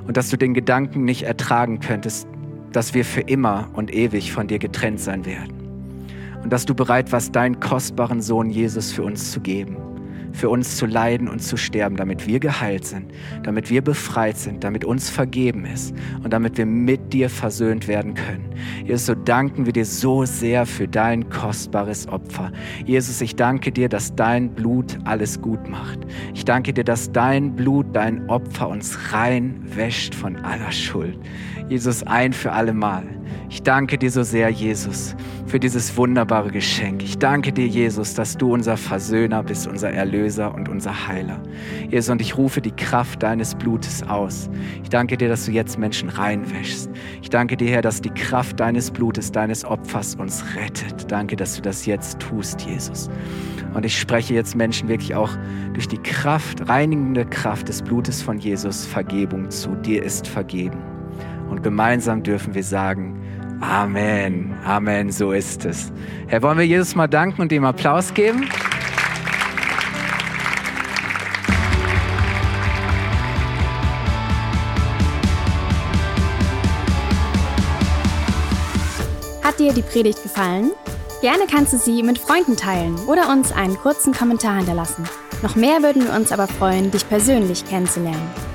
und 0.07 0.17
dass 0.17 0.31
du 0.31 0.37
den 0.37 0.55
Gedanken 0.55 1.05
nicht 1.05 1.23
ertragen 1.23 1.79
könntest, 1.79 2.27
dass 2.75 2.93
wir 2.93 3.05
für 3.05 3.21
immer 3.21 3.69
und 3.73 3.93
ewig 3.93 4.33
von 4.33 4.47
dir 4.47 4.59
getrennt 4.59 4.99
sein 4.99 5.25
werden. 5.25 5.53
Und 6.43 6.51
dass 6.51 6.65
du 6.65 6.75
bereit 6.75 7.11
warst, 7.11 7.35
deinen 7.35 7.59
kostbaren 7.59 8.21
Sohn 8.21 8.49
Jesus 8.49 8.91
für 8.91 9.03
uns 9.03 9.31
zu 9.31 9.39
geben 9.39 9.77
für 10.35 10.49
uns 10.49 10.77
zu 10.77 10.85
leiden 10.85 11.27
und 11.27 11.39
zu 11.39 11.57
sterben, 11.57 11.95
damit 11.95 12.27
wir 12.27 12.39
geheilt 12.39 12.85
sind, 12.85 13.11
damit 13.43 13.69
wir 13.69 13.81
befreit 13.81 14.37
sind, 14.37 14.63
damit 14.63 14.85
uns 14.85 15.09
vergeben 15.09 15.65
ist 15.65 15.95
und 16.23 16.33
damit 16.33 16.57
wir 16.57 16.65
mit 16.65 17.13
dir 17.13 17.29
versöhnt 17.29 17.87
werden 17.87 18.13
können. 18.13 18.49
Jesus, 18.85 19.05
so 19.05 19.15
danken 19.15 19.65
wir 19.65 19.73
dir 19.73 19.85
so 19.85 20.25
sehr 20.25 20.65
für 20.65 20.87
dein 20.87 21.29
kostbares 21.29 22.07
Opfer. 22.07 22.51
Jesus, 22.85 23.21
ich 23.21 23.35
danke 23.35 23.71
dir, 23.71 23.89
dass 23.89 24.15
dein 24.15 24.53
Blut 24.53 24.97
alles 25.05 25.41
gut 25.41 25.67
macht. 25.69 25.99
Ich 26.33 26.45
danke 26.45 26.73
dir, 26.73 26.83
dass 26.83 27.11
dein 27.11 27.55
Blut, 27.55 27.87
dein 27.93 28.29
Opfer 28.29 28.69
uns 28.69 29.13
rein 29.13 29.61
wäscht 29.63 30.13
von 30.13 30.35
aller 30.37 30.71
Schuld. 30.71 31.17
Jesus, 31.69 32.03
ein 32.03 32.33
für 32.33 32.51
alle 32.51 32.73
Mal 32.73 33.05
Ich 33.49 33.63
danke 33.63 33.97
dir 33.97 34.11
so 34.11 34.23
sehr, 34.23 34.49
Jesus, 34.49 35.15
für 35.45 35.59
dieses 35.59 35.95
wunderbare 35.97 36.51
Geschenk. 36.51 37.03
Ich 37.03 37.17
danke 37.17 37.51
dir, 37.51 37.67
Jesus, 37.67 38.13
dass 38.13 38.37
du 38.37 38.53
unser 38.53 38.77
Versöhner 38.77 39.43
bist, 39.43 39.67
unser 39.67 39.91
Erlöser 39.91 40.53
und 40.53 40.69
unser 40.69 41.07
Heiler. 41.07 41.41
Jesus, 41.89 42.09
und 42.09 42.21
ich 42.21 42.37
rufe 42.37 42.61
die 42.61 42.71
Kraft 42.71 43.23
deines 43.23 43.55
Blutes 43.55 44.03
aus. 44.03 44.49
Ich 44.83 44.89
danke 44.89 45.17
dir, 45.17 45.29
dass 45.29 45.45
du 45.45 45.51
jetzt 45.51 45.77
Menschen 45.77 46.09
reinwäschst. 46.09 46.89
Ich 47.21 47.29
danke 47.29 47.57
dir, 47.57 47.69
Herr, 47.69 47.81
dass 47.81 48.01
die 48.01 48.09
Kraft 48.09 48.59
deines 48.59 48.91
Blutes, 48.91 49.31
deines 49.31 49.63
Opfers 49.65 50.15
uns 50.15 50.43
rettet. 50.55 51.11
Danke, 51.11 51.35
dass 51.35 51.55
du 51.55 51.61
das 51.61 51.85
jetzt 51.85 52.19
tust, 52.19 52.61
Jesus. 52.61 53.09
Und 53.73 53.85
ich 53.85 53.99
spreche 53.99 54.33
jetzt 54.33 54.55
Menschen 54.55 54.87
wirklich 54.87 55.15
auch 55.15 55.31
durch 55.73 55.87
die 55.87 55.97
Kraft, 55.97 56.67
reinigende 56.67 57.25
Kraft 57.25 57.67
des 57.67 57.81
Blutes 57.81 58.21
von 58.21 58.39
Jesus 58.39 58.85
Vergebung 58.85 59.49
zu. 59.49 59.75
Dir 59.75 60.01
ist 60.01 60.27
vergeben. 60.27 60.94
Und 61.55 61.63
gemeinsam 61.63 62.21
dürfen 62.21 62.53
wir 62.53 62.65
sagen, 62.65 63.17
Amen, 63.61 64.53
Amen, 64.65 65.09
so 65.09 65.31
ist 65.31 65.63
es. 65.63 65.89
Herr, 66.27 66.41
wollen 66.41 66.57
wir 66.57 66.67
Jesus 66.67 66.95
mal 66.95 67.07
danken 67.07 67.41
und 67.41 67.49
ihm 67.53 67.63
Applaus 67.63 68.13
geben? 68.13 68.49
Hat 79.41 79.57
dir 79.57 79.71
die 79.71 79.81
Predigt 79.81 80.21
gefallen? 80.23 80.71
Gerne 81.21 81.43
kannst 81.49 81.71
du 81.71 81.77
sie 81.77 82.03
mit 82.03 82.17
Freunden 82.17 82.57
teilen 82.57 82.97
oder 83.07 83.29
uns 83.29 83.53
einen 83.53 83.77
kurzen 83.77 84.13
Kommentar 84.13 84.57
hinterlassen. 84.57 85.05
Noch 85.41 85.55
mehr 85.55 85.81
würden 85.81 86.03
wir 86.03 86.13
uns 86.13 86.33
aber 86.33 86.47
freuen, 86.47 86.91
dich 86.91 87.07
persönlich 87.07 87.63
kennenzulernen. 87.65 88.54